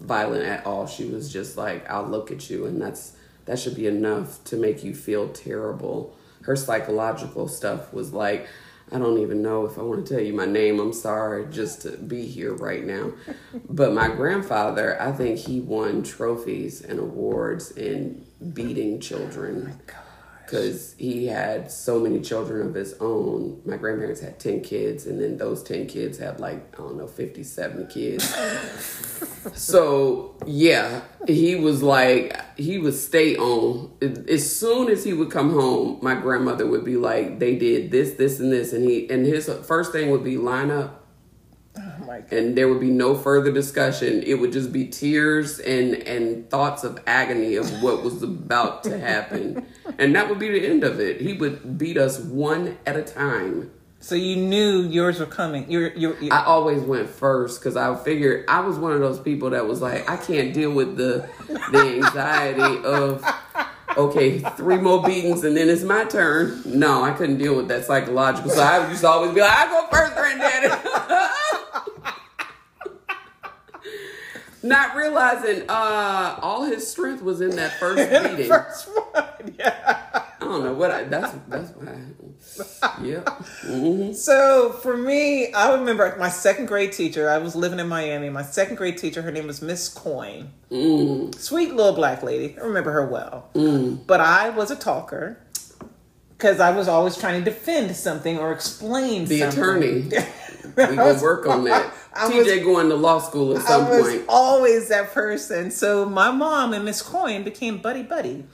violent 0.00 0.44
at 0.44 0.66
all. 0.66 0.86
She 0.86 1.04
was 1.04 1.32
just 1.32 1.56
like, 1.56 1.88
"I'll 1.90 2.06
look 2.06 2.30
at 2.30 2.50
you," 2.50 2.66
and 2.66 2.80
that's 2.80 3.16
that 3.46 3.58
should 3.58 3.76
be 3.76 3.86
enough 3.86 4.42
to 4.44 4.56
make 4.56 4.84
you 4.84 4.94
feel 4.94 5.28
terrible. 5.28 6.16
Her 6.42 6.56
psychological 6.56 7.48
stuff 7.48 7.92
was 7.92 8.12
like, 8.12 8.46
I 8.92 8.98
don't 8.98 9.18
even 9.18 9.40
know 9.42 9.66
if 9.66 9.78
I 9.78 9.82
want 9.82 10.04
to 10.04 10.14
tell 10.14 10.22
you 10.22 10.32
my 10.32 10.46
name. 10.46 10.80
I'm 10.80 10.92
sorry 10.92 11.46
just 11.50 11.82
to 11.82 11.96
be 11.96 12.26
here 12.26 12.54
right 12.54 12.84
now. 12.84 13.12
But 13.68 13.92
my 13.92 14.08
grandfather, 14.08 15.00
I 15.00 15.12
think 15.12 15.38
he 15.38 15.60
won 15.60 16.02
trophies 16.02 16.82
and 16.82 16.98
awards 16.98 17.70
in 17.70 18.26
beating 18.52 19.00
children 19.00 19.78
oh 19.88 20.09
because 20.50 20.96
he 20.98 21.26
had 21.26 21.70
so 21.70 22.00
many 22.00 22.20
children 22.20 22.66
of 22.66 22.74
his 22.74 22.96
own. 22.98 23.62
My 23.64 23.76
grandparents 23.76 24.20
had 24.20 24.40
10 24.40 24.62
kids, 24.62 25.06
and 25.06 25.20
then 25.20 25.36
those 25.36 25.62
10 25.62 25.86
kids 25.86 26.18
had 26.18 26.40
like, 26.40 26.74
I 26.74 26.78
don't 26.78 26.96
know, 26.96 27.06
57 27.06 27.86
kids. 27.86 28.24
so, 29.54 30.34
yeah, 30.46 31.02
he 31.28 31.54
was 31.54 31.84
like, 31.84 32.36
he 32.58 32.78
would 32.78 32.94
stay 32.94 33.36
on. 33.36 33.92
As 34.28 34.58
soon 34.58 34.90
as 34.90 35.04
he 35.04 35.12
would 35.12 35.30
come 35.30 35.52
home, 35.52 36.00
my 36.02 36.16
grandmother 36.16 36.66
would 36.66 36.84
be 36.84 36.96
like, 36.96 37.38
they 37.38 37.54
did 37.54 37.92
this, 37.92 38.14
this, 38.14 38.40
and 38.40 38.50
this. 38.50 38.72
And 38.72 38.82
he, 38.84 39.08
and 39.08 39.24
his 39.24 39.48
first 39.64 39.92
thing 39.92 40.10
would 40.10 40.24
be 40.24 40.36
line 40.36 40.72
up 40.72 40.99
my 42.10 42.20
God. 42.20 42.32
and 42.32 42.58
there 42.58 42.68
would 42.68 42.80
be 42.80 42.90
no 42.90 43.14
further 43.14 43.52
discussion. 43.52 44.22
It 44.22 44.34
would 44.34 44.52
just 44.52 44.72
be 44.72 44.86
tears 44.88 45.60
and 45.60 45.94
and 45.94 46.48
thoughts 46.50 46.84
of 46.84 47.00
agony 47.06 47.54
of 47.54 47.70
what 47.82 48.02
was 48.02 48.22
about 48.22 48.84
to 48.84 48.98
happen, 48.98 49.66
and 49.98 50.14
that 50.16 50.28
would 50.28 50.38
be 50.38 50.48
the 50.48 50.66
end 50.66 50.84
of 50.84 51.00
it. 51.00 51.20
He 51.20 51.34
would 51.34 51.78
beat 51.78 51.96
us 51.96 52.18
one 52.18 52.78
at 52.86 52.96
a 52.96 53.02
time. 53.02 53.70
So 54.02 54.14
you 54.14 54.36
knew 54.36 54.80
yours 54.82 55.20
were 55.20 55.26
coming. 55.26 55.70
You're 55.70 55.92
you're. 55.92 56.18
you 56.20 56.30
I 56.32 56.44
always 56.44 56.82
went 56.82 57.08
first 57.08 57.60
because 57.60 57.76
I 57.76 57.94
figured 57.94 58.46
I 58.48 58.60
was 58.60 58.76
one 58.76 58.92
of 58.92 59.00
those 59.00 59.20
people 59.20 59.50
that 59.50 59.66
was 59.66 59.80
like, 59.80 60.08
I 60.08 60.16
can't 60.16 60.52
deal 60.52 60.72
with 60.72 60.96
the 60.96 61.28
the 61.70 61.78
anxiety 61.78 62.82
of 62.84 63.24
okay, 63.96 64.38
three 64.56 64.78
more 64.78 65.02
beatings 65.02 65.44
and 65.44 65.56
then 65.56 65.68
it's 65.68 65.82
my 65.82 66.04
turn. 66.04 66.62
No, 66.64 67.04
I 67.04 67.12
couldn't 67.12 67.38
deal 67.38 67.54
with 67.54 67.68
that 67.68 67.84
psychological. 67.84 68.50
So 68.50 68.62
I 68.62 68.88
used 68.88 69.02
to 69.02 69.08
always 69.08 69.32
be 69.32 69.40
like, 69.40 69.50
I 69.50 69.66
go 69.66 69.86
first, 69.90 70.14
granddaddy. 70.14 70.88
Not 74.62 74.94
realizing 74.96 75.68
uh 75.68 76.38
all 76.42 76.64
his 76.64 76.86
strength 76.86 77.22
was 77.22 77.40
in 77.40 77.56
that 77.56 77.78
first 77.78 78.10
beating. 78.30 78.48
First 78.48 78.88
one, 78.88 79.54
yeah. 79.58 80.24
I 80.40 80.44
don't 80.44 80.64
know 80.64 80.74
what 80.74 80.90
I 80.90 81.04
that's 81.04 81.32
that's 81.48 81.70
why 81.70 81.96
Yep. 83.02 83.28
hmm 83.28 84.12
So 84.12 84.72
for 84.82 84.96
me, 84.96 85.52
I 85.52 85.72
remember 85.74 86.14
my 86.18 86.28
second 86.28 86.66
grade 86.66 86.92
teacher. 86.92 87.30
I 87.30 87.38
was 87.38 87.54
living 87.54 87.78
in 87.78 87.88
Miami. 87.88 88.28
My 88.28 88.42
second 88.42 88.76
grade 88.76 88.98
teacher, 88.98 89.22
her 89.22 89.30
name 89.30 89.46
was 89.46 89.62
Miss 89.62 89.88
Coyne. 89.88 90.50
Mm. 90.70 91.34
Sweet 91.34 91.74
little 91.74 91.92
black 91.92 92.22
lady. 92.22 92.56
I 92.58 92.62
remember 92.64 92.90
her 92.92 93.06
well. 93.06 93.48
But 94.06 94.20
I 94.20 94.50
was 94.50 94.70
a 94.70 94.76
talker 94.76 95.38
because 96.36 96.58
I 96.60 96.70
was 96.70 96.88
always 96.88 97.16
trying 97.16 97.42
to 97.44 97.50
defend 97.50 97.94
something 97.96 98.38
or 98.38 98.52
explain 98.52 99.26
The 99.26 99.40
something. 99.40 99.58
attorney. 99.60 100.10
We 100.76 100.96
gonna 100.96 101.20
work 101.20 101.46
on 101.46 101.64
that. 101.64 101.92
I 102.14 102.30
TJ 102.30 102.64
going 102.64 102.88
to 102.88 102.96
law 102.96 103.18
school 103.18 103.56
at 103.56 103.62
I 103.64 103.66
some 103.66 103.88
was 103.88 104.08
point. 104.08 104.24
always 104.28 104.88
that 104.88 105.12
person. 105.12 105.70
So 105.70 106.04
my 106.06 106.30
mom 106.30 106.72
and 106.72 106.84
Miss 106.84 107.02
Coyne 107.02 107.44
became 107.44 107.78
buddy 107.78 108.02
buddy, 108.02 108.44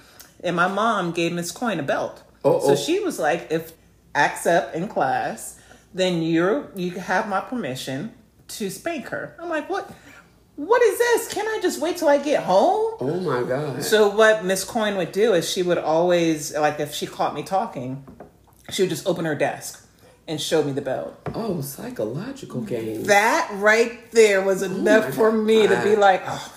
and 0.43 0.55
my 0.57 0.69
mom 0.69 1.13
gave 1.13 1.33
Miss 1.33 1.51
Coyne 1.51 1.81
a 1.81 1.83
belt. 1.83 2.23
Uh-oh. 2.45 2.61
So 2.61 2.77
she 2.77 3.01
was 3.01 3.19
like, 3.19 3.49
if 3.51 3.73
acts 4.15 4.47
up 4.47 4.75
in 4.75 4.89
class, 4.89 5.59
then 5.95 6.23
you're 6.23 6.71
you 6.75 6.93
have 6.93 7.29
my 7.29 7.41
permission 7.41 8.13
to 8.49 8.71
spank 8.71 9.09
her. 9.09 9.37
I'm 9.41 9.49
like, 9.49 9.69
what? 9.71 9.91
What 10.57 10.81
is 10.83 10.99
this? 10.99 11.33
Can 11.35 11.47
I 11.47 11.59
just 11.61 11.81
wait 11.83 11.99
till 11.99 12.09
I 12.09 12.17
get 12.17 12.43
home? 12.43 12.95
Oh 13.01 13.21
my 13.21 13.43
god. 13.43 13.83
So 13.85 14.09
what 14.09 14.45
Miss 14.45 14.65
Coyne 14.65 14.97
would 14.97 15.13
do 15.13 15.35
is 15.35 15.51
she 15.51 15.63
would 15.63 15.77
always 15.79 16.55
like 16.55 16.81
if 16.81 16.95
she 16.95 17.07
caught 17.07 17.35
me 17.35 17.43
talking, 17.43 18.05
she 18.71 18.83
would 18.83 18.91
just 18.91 19.07
open 19.07 19.25
her 19.27 19.35
desk 19.35 19.86
and 20.29 20.41
show 20.41 20.63
me 20.63 20.73
the 20.73 20.83
belt. 20.83 21.19
Oh, 21.35 21.61
psychological 21.61 22.61
game. 22.63 23.05
That 23.05 23.51
right 23.55 24.11
there 24.13 24.43
was 24.43 24.63
oh 24.63 24.67
enough 24.67 25.07
my 25.07 25.11
for 25.13 25.33
me 25.33 25.67
to 25.67 25.83
be 25.83 25.97
like, 25.97 26.23
oh, 26.27 26.53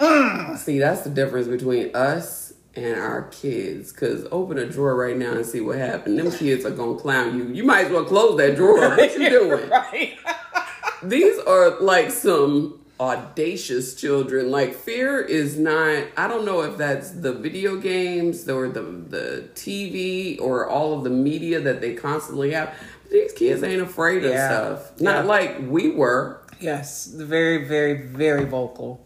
See, 0.58 0.78
that's 0.78 1.02
the 1.02 1.10
difference 1.10 1.48
between 1.48 1.94
us 1.94 2.52
and 2.74 2.98
our 3.00 3.22
kids. 3.30 3.90
Cause 3.92 4.26
open 4.30 4.58
a 4.58 4.66
drawer 4.66 4.94
right 4.94 5.16
now 5.16 5.32
and 5.32 5.44
see 5.46 5.60
what 5.60 5.78
happened. 5.78 6.18
Them 6.18 6.30
kids 6.30 6.64
are 6.64 6.70
gonna 6.70 6.98
clown 6.98 7.36
you. 7.36 7.44
You 7.48 7.64
might 7.64 7.86
as 7.86 7.92
well 7.92 8.04
close 8.04 8.36
that 8.38 8.56
drawer. 8.56 8.78
What 8.78 9.18
you 9.18 9.30
doing? 9.30 9.68
right. 9.68 10.16
These 11.02 11.38
are 11.40 11.80
like 11.80 12.10
some 12.10 12.77
audacious 13.00 13.94
children. 13.94 14.50
Like 14.50 14.74
fear 14.74 15.20
is 15.20 15.58
not. 15.58 16.04
I 16.16 16.26
don't 16.28 16.44
know 16.44 16.62
if 16.62 16.76
that's 16.76 17.10
the 17.10 17.32
video 17.32 17.76
games 17.76 18.48
or 18.48 18.68
the 18.68 18.82
the 18.82 19.48
TV 19.54 20.40
or 20.40 20.68
all 20.68 20.94
of 20.94 21.04
the 21.04 21.10
media 21.10 21.60
that 21.60 21.80
they 21.80 21.94
constantly 21.94 22.52
have. 22.52 22.74
These 23.10 23.32
kids 23.32 23.62
ain't 23.62 23.80
afraid 23.82 24.24
of 24.24 24.32
Yeah. 24.32 24.48
stuff. 24.50 25.00
Not 25.00 25.24
Yeah. 25.24 25.30
like 25.30 25.56
we 25.68 25.90
were. 25.90 26.40
Yes, 26.60 27.06
very, 27.06 27.64
very, 27.64 27.94
very 27.94 28.44
vocal, 28.44 29.00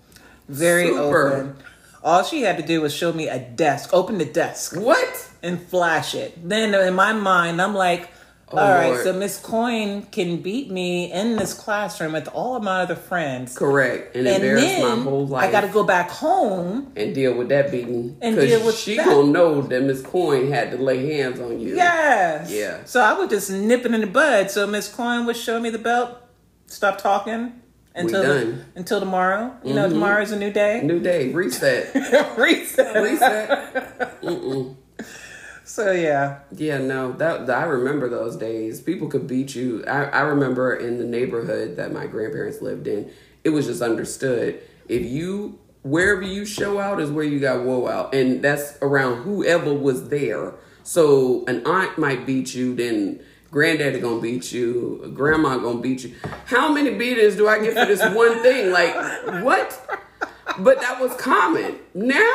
very 0.48 0.88
Super. 0.88 1.28
open. 1.28 1.56
All 2.02 2.24
she 2.24 2.42
had 2.42 2.56
to 2.56 2.62
do 2.62 2.80
was 2.80 2.92
show 2.94 3.12
me 3.12 3.28
a 3.28 3.38
desk, 3.38 3.90
open 3.92 4.18
the 4.18 4.24
desk, 4.24 4.74
What? 4.74 5.28
and 5.42 5.60
flash 5.62 6.14
it. 6.14 6.32
Then 6.48 6.74
in 6.74 6.94
my 6.94 7.12
mind, 7.12 7.60
I'm 7.62 7.74
like, 7.74 8.08
Oh, 8.52 8.58
all 8.58 8.68
right, 8.70 8.90
Lord. 8.90 9.04
so 9.04 9.12
Miss 9.14 9.38
Coin 9.38 10.02
can 10.10 10.42
beat 10.42 10.70
me 10.70 11.10
in 11.10 11.36
this 11.36 11.54
classroom 11.54 12.12
with 12.12 12.28
all 12.28 12.56
of 12.56 12.62
my 12.62 12.82
other 12.82 12.94
friends. 12.96 13.56
Correct. 13.56 14.14
And, 14.14 14.26
And 14.26 14.36
embarrass 14.36 14.62
then 14.64 14.98
my 14.98 15.02
whole 15.04 15.26
life. 15.26 15.48
I 15.48 15.50
got 15.50 15.62
to 15.62 15.68
go 15.68 15.84
back 15.84 16.10
home. 16.10 16.92
and 16.96 17.14
deal 17.14 17.34
with 17.34 17.48
that 17.48 17.70
beating. 17.70 18.16
And 18.20 18.36
deal 18.36 18.64
with 18.64 18.76
she 18.76 18.96
that. 18.96 19.06
gonna 19.06 19.28
know 19.28 19.62
that 19.62 19.82
Miss 19.82 20.02
Coin 20.02 20.50
had 20.50 20.70
to 20.72 20.76
lay 20.78 21.14
hands 21.16 21.40
on 21.40 21.58
you. 21.60 21.76
Yes. 21.76 22.50
Yeah. 22.50 22.84
So 22.84 23.00
I 23.00 23.18
would 23.18 23.30
just 23.30 23.50
nip 23.50 23.84
it 23.86 23.94
in 23.94 24.00
the 24.02 24.06
bud. 24.06 24.50
So 24.50 24.66
Miss 24.66 24.88
Coin 24.88 25.24
would 25.26 25.36
show 25.36 25.58
me 25.58 25.70
the 25.70 25.78
belt, 25.78 26.16
stop 26.66 26.98
talking 26.98 27.60
until 27.94 28.54
until 28.74 29.00
tomorrow. 29.00 29.56
You 29.64 29.74
know, 29.74 29.84
mm-hmm. 29.84 29.94
tomorrow's 29.94 30.30
a 30.30 30.38
new 30.38 30.52
day. 30.52 30.80
New 30.82 31.00
day, 31.00 31.32
reset, 31.32 31.94
Reset. 32.36 33.02
reset. 33.02 34.20
Mm-mm. 34.22 34.76
So 35.64 35.92
yeah. 35.92 36.40
Yeah, 36.52 36.78
no, 36.78 37.12
that, 37.12 37.48
I 37.48 37.64
remember 37.64 38.08
those 38.08 38.36
days. 38.36 38.80
People 38.80 39.08
could 39.08 39.26
beat 39.26 39.54
you. 39.54 39.84
I, 39.86 40.04
I 40.04 40.20
remember 40.22 40.74
in 40.74 40.98
the 40.98 41.04
neighborhood 41.04 41.76
that 41.76 41.92
my 41.92 42.06
grandparents 42.06 42.60
lived 42.60 42.86
in, 42.86 43.10
it 43.44 43.50
was 43.50 43.66
just 43.66 43.82
understood. 43.82 44.60
If 44.88 45.04
you 45.04 45.58
wherever 45.82 46.22
you 46.22 46.44
show 46.44 46.78
out 46.78 47.00
is 47.00 47.10
where 47.10 47.24
you 47.24 47.40
got 47.40 47.64
woe 47.64 47.88
out, 47.88 48.14
and 48.14 48.42
that's 48.42 48.76
around 48.82 49.22
whoever 49.22 49.72
was 49.74 50.08
there. 50.08 50.54
So 50.84 51.44
an 51.46 51.64
aunt 51.66 51.96
might 51.98 52.26
beat 52.26 52.54
you, 52.54 52.74
then 52.74 53.20
granddaddy 53.50 54.00
gonna 54.00 54.20
beat 54.20 54.52
you, 54.52 55.10
grandma 55.14 55.58
gonna 55.58 55.80
beat 55.80 56.04
you. 56.04 56.14
How 56.46 56.72
many 56.72 56.90
beatings 56.94 57.36
do 57.36 57.48
I 57.48 57.60
get 57.60 57.74
for 57.74 57.86
this 57.86 58.00
one 58.14 58.42
thing? 58.42 58.70
Like 58.72 58.94
what? 59.44 60.00
But 60.58 60.80
that 60.80 61.00
was 61.00 61.14
common. 61.16 61.78
Now 61.94 62.34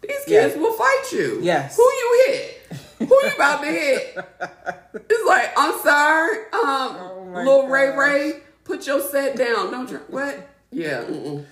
these 0.00 0.24
kids 0.26 0.54
Yeah. 0.54 0.60
will 0.60 0.72
fight 0.72 1.04
you. 1.12 1.38
Yes. 1.42 1.76
Who 1.76 1.82
you 1.82 2.24
hit? 2.26 2.61
Who 3.06 3.14
you 3.24 3.32
about 3.34 3.60
to 3.62 3.66
hit? 3.68 4.16
It's 4.94 5.26
like, 5.28 5.52
I'm 5.56 5.78
sorry, 5.80 6.36
um, 6.52 6.96
Oh 6.96 7.32
little 7.34 7.68
Ray 7.68 7.88
gosh. 7.88 7.96
Ray, 7.98 8.32
put 8.64 8.86
your 8.86 9.00
set 9.00 9.36
down. 9.36 9.70
Don't 9.70 9.90
you? 9.90 9.98
What? 10.08 10.48
Yeah. 10.70 11.02
Mm-mm. 11.04 11.44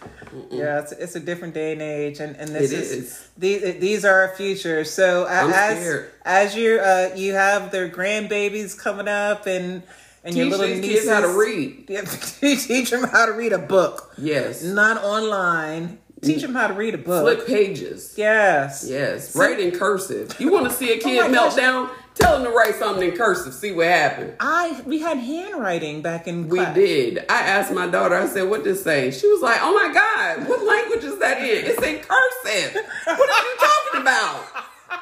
Yeah, 0.50 0.80
it's, 0.80 0.92
it's 0.92 1.16
a 1.16 1.20
different 1.20 1.54
day 1.54 1.72
and 1.72 1.82
age, 1.82 2.20
and, 2.20 2.36
and 2.36 2.50
this 2.50 2.70
It 2.72 2.78
is, 2.78 2.92
is. 2.92 3.28
these 3.36 3.78
these 3.80 4.04
are 4.04 4.22
our 4.22 4.34
future. 4.36 4.84
So 4.84 5.26
I'm 5.26 5.50
as 5.52 5.78
scared. 5.78 6.10
as 6.24 6.56
you 6.56 6.78
uh, 6.78 7.10
you 7.16 7.34
have 7.34 7.70
their 7.72 7.88
grandbabies 7.90 8.78
coming 8.78 9.08
up, 9.08 9.46
and 9.46 9.82
and 10.24 10.34
your 10.36 10.46
little 10.46 10.66
these 10.66 10.80
nieces 10.80 11.00
kids 11.04 11.10
how 11.10 11.20
to 11.20 11.28
read. 11.38 11.86
Yeah, 11.88 12.02
teach 12.02 12.90
them 12.90 13.02
how 13.04 13.26
to 13.26 13.32
read 13.32 13.52
a 13.52 13.58
book, 13.58 14.14
Yes. 14.16 14.62
not 14.62 15.02
online. 15.02 15.98
Teach 16.22 16.42
them 16.42 16.54
how 16.54 16.66
to 16.66 16.74
read 16.74 16.94
a 16.94 16.98
book. 16.98 17.22
Flip 17.38 17.46
pages. 17.46 18.14
Yes. 18.16 18.86
Yes. 18.88 19.34
Write 19.34 19.58
in 19.58 19.70
cursive. 19.72 20.34
You 20.38 20.52
want 20.52 20.66
to 20.68 20.72
see 20.72 20.92
a 20.92 20.96
oh 20.98 21.00
kid 21.00 21.18
Oh 21.20 21.28
melt 21.28 21.50
gosh. 21.50 21.56
down? 21.56 21.90
Tell 22.14 22.36
him 22.36 22.44
to 22.44 22.50
write 22.50 22.74
something 22.74 23.10
in 23.10 23.16
cursive. 23.16 23.54
See 23.54 23.72
what 23.72 23.86
happened. 23.86 24.34
I 24.40 24.82
we 24.84 24.98
had 24.98 25.16
handwriting 25.16 26.02
back 26.02 26.28
in 26.28 26.48
We 26.48 26.58
class. 26.58 26.74
did. 26.74 27.18
I 27.30 27.40
asked 27.42 27.72
my 27.72 27.86
daughter, 27.86 28.14
I 28.16 28.26
said, 28.26 28.50
what 28.50 28.64
this 28.64 28.82
say? 28.84 29.10
She 29.10 29.26
was 29.28 29.40
like, 29.40 29.58
oh 29.62 29.72
my 29.72 29.92
God, 29.94 30.46
what 30.48 30.62
language 30.62 31.04
is 31.04 31.18
that 31.20 31.38
in? 31.38 31.64
It's 31.64 31.82
in 31.82 32.00
cursive. 32.00 32.82
What 33.04 33.30
are 33.30 33.44
you 33.48 33.56
talking 33.58 34.00
about? 34.02 34.44
I 34.90 35.00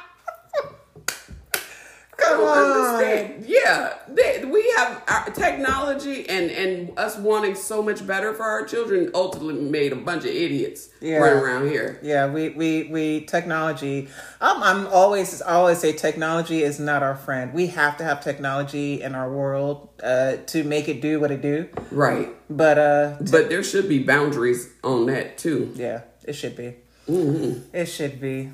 Come 2.17 2.37
don't 2.39 2.47
on. 2.47 2.97
understand. 2.97 3.45
Yeah, 3.45 3.93
have 4.79 5.03
our 5.07 5.29
technology 5.31 6.27
and 6.29 6.49
and 6.51 6.97
us 6.97 7.17
wanting 7.17 7.55
so 7.55 7.81
much 7.83 8.05
better 8.05 8.33
for 8.33 8.43
our 8.43 8.65
children 8.65 9.11
ultimately 9.13 9.61
made 9.61 9.91
a 9.91 9.95
bunch 9.95 10.23
of 10.23 10.31
idiots 10.31 10.89
Yeah. 11.01 11.17
running 11.17 11.43
around 11.43 11.69
here. 11.69 11.99
Yeah, 12.01 12.31
we 12.31 12.49
we 12.49 12.69
we 12.95 13.21
technology. 13.25 14.07
Um, 14.41 14.57
I'm 14.63 14.87
always 14.87 15.41
I 15.41 15.53
always 15.53 15.79
say 15.79 15.91
technology 15.93 16.63
is 16.63 16.79
not 16.79 17.03
our 17.03 17.15
friend. 17.15 17.53
We 17.53 17.67
have 17.67 17.97
to 17.97 18.03
have 18.03 18.23
technology 18.23 19.01
in 19.01 19.15
our 19.15 19.29
world 19.31 19.89
uh, 20.03 20.37
to 20.47 20.63
make 20.63 20.87
it 20.87 21.01
do 21.01 21.19
what 21.19 21.31
it 21.31 21.41
do. 21.41 21.67
Right. 21.91 22.29
But 22.49 22.77
uh, 22.77 23.17
But 23.31 23.49
there 23.49 23.63
should 23.63 23.87
be 23.89 23.99
boundaries 24.03 24.69
on 24.83 25.05
that 25.07 25.37
too. 25.37 25.71
yeah, 25.75 26.01
it 26.23 26.33
should 26.33 26.55
be. 26.55 26.75
It 27.73 27.85
should 27.87 28.21
be. 28.21 28.49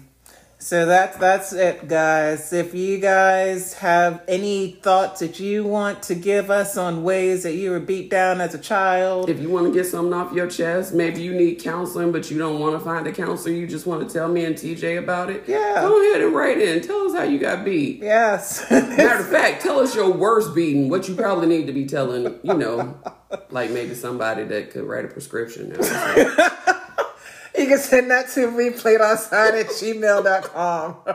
So 0.66 0.88
that's 0.88 1.16
that's 1.18 1.54
it, 1.54 1.88
guys. 1.88 2.52
If 2.52 2.74
you 2.74 2.98
guys 2.98 3.74
have 3.74 4.24
any 4.28 4.72
thoughts 4.72 5.20
that 5.20 5.40
you 5.40 5.64
want 5.64 6.02
to 6.02 6.16
give 6.16 6.50
us 6.50 6.76
on 6.76 7.04
ways 7.04 7.44
that 7.44 7.54
you 7.54 7.70
were 7.70 7.80
beat 7.80 8.10
down 8.10 8.42
as 8.42 8.56
a 8.56 8.58
child, 8.58 9.30
If 9.30 9.40
you 9.40 9.52
want 9.52 9.68
to 9.68 9.72
get 9.72 9.86
something 9.86 10.12
off 10.12 10.34
your 10.34 10.48
chest, 10.48 10.92
maybe 10.92 11.22
you 11.22 11.36
need 11.36 11.62
counseling, 11.62 12.12
but 12.12 12.32
you 12.32 12.40
don't 12.40 12.60
want 12.60 12.74
to 12.74 12.80
find 12.80 13.06
a 13.06 13.12
counselor. 13.12 13.54
You 13.54 13.68
just 13.68 13.86
want 13.86 14.10
to 14.10 14.12
tell 14.12 14.28
me 14.28 14.44
and 14.44 14.56
TJ 14.56 14.98
about 14.98 15.30
it. 15.30 15.44
Yeah. 15.46 15.82
Go 15.82 16.02
ahead 16.10 16.24
and 16.24 16.34
write 16.34 16.60
in. 16.60 16.82
Tell 16.82 17.02
us 17.12 17.16
how 17.16 17.26
you 17.26 17.38
got 17.38 17.64
beat. 17.64 18.02
yes, 18.02 18.66
Matter 18.72 19.20
of 19.20 19.28
fact, 19.30 19.62
tell 19.62 19.80
us 19.80 19.94
your 19.94 20.12
worst 20.12 20.56
beating. 20.56 20.90
What 20.90 21.08
you 21.08 21.14
probably 21.14 21.46
need 21.46 21.68
to 21.68 21.74
be 21.74 21.86
telling, 21.86 22.40
you 22.42 22.54
know, 22.56 22.98
like 23.52 23.70
maybe 23.70 23.94
somebody 23.94 24.46
that 24.46 24.72
could 24.72 24.86
write 24.86 25.06
a 25.06 25.10
prescription. 25.10 25.76
You 27.60 27.68
can 27.68 27.78
send 27.80 28.12
that 28.12 28.30
to 28.32 28.52
me, 28.52 28.70
played 28.72 29.00
outside 29.02 29.56
at 29.56 29.68
gmail.com. 29.68 30.96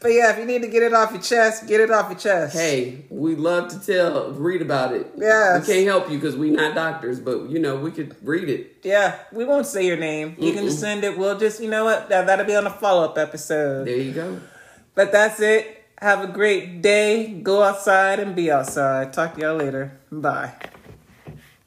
but 0.00 0.08
yeah, 0.08 0.30
if 0.32 0.38
you 0.38 0.44
need 0.44 0.62
to 0.62 0.68
get 0.68 0.82
it 0.82 0.94
off 0.94 1.10
your 1.12 1.20
chest, 1.20 1.66
get 1.66 1.80
it 1.80 1.90
off 1.90 2.08
your 2.10 2.18
chest. 2.18 2.56
hey, 2.56 3.04
we 3.10 3.34
love 3.34 3.68
to 3.70 3.80
tell, 3.84 4.30
read 4.32 4.62
about 4.62 4.94
it. 4.94 5.12
Yeah, 5.16 5.58
We 5.58 5.66
can't 5.66 5.86
help 5.86 6.10
you 6.10 6.18
because 6.18 6.36
we're 6.36 6.52
not 6.52 6.74
doctors, 6.74 7.20
but 7.20 7.50
you 7.50 7.58
know 7.58 7.76
we 7.76 7.90
could 7.90 8.16
read 8.26 8.48
it. 8.48 8.78
Yeah, 8.82 9.18
we 9.32 9.44
won't 9.44 9.66
say 9.66 9.86
your 9.86 9.96
name. 9.96 10.36
You 10.38 10.52
can 10.52 10.70
send 10.70 11.04
it. 11.04 11.18
We'll 11.18 11.38
just, 11.38 11.60
you 11.60 11.68
know 11.68 11.84
what? 11.84 12.08
That, 12.08 12.26
that'll 12.26 12.46
be 12.46 12.54
on 12.56 12.66
a 12.66 12.70
follow 12.70 13.04
up 13.04 13.18
episode. 13.18 13.86
There 13.86 13.96
you 13.96 14.12
go. 14.12 14.40
But 14.94 15.12
that's 15.12 15.40
it. 15.40 15.84
Have 15.98 16.22
a 16.22 16.28
great 16.32 16.80
day. 16.80 17.26
Go 17.42 17.62
outside 17.62 18.20
and 18.20 18.34
be 18.34 18.50
outside. 18.50 19.12
Talk 19.12 19.34
to 19.34 19.40
y'all 19.40 19.56
later. 19.56 20.00
Bye. 20.10 20.54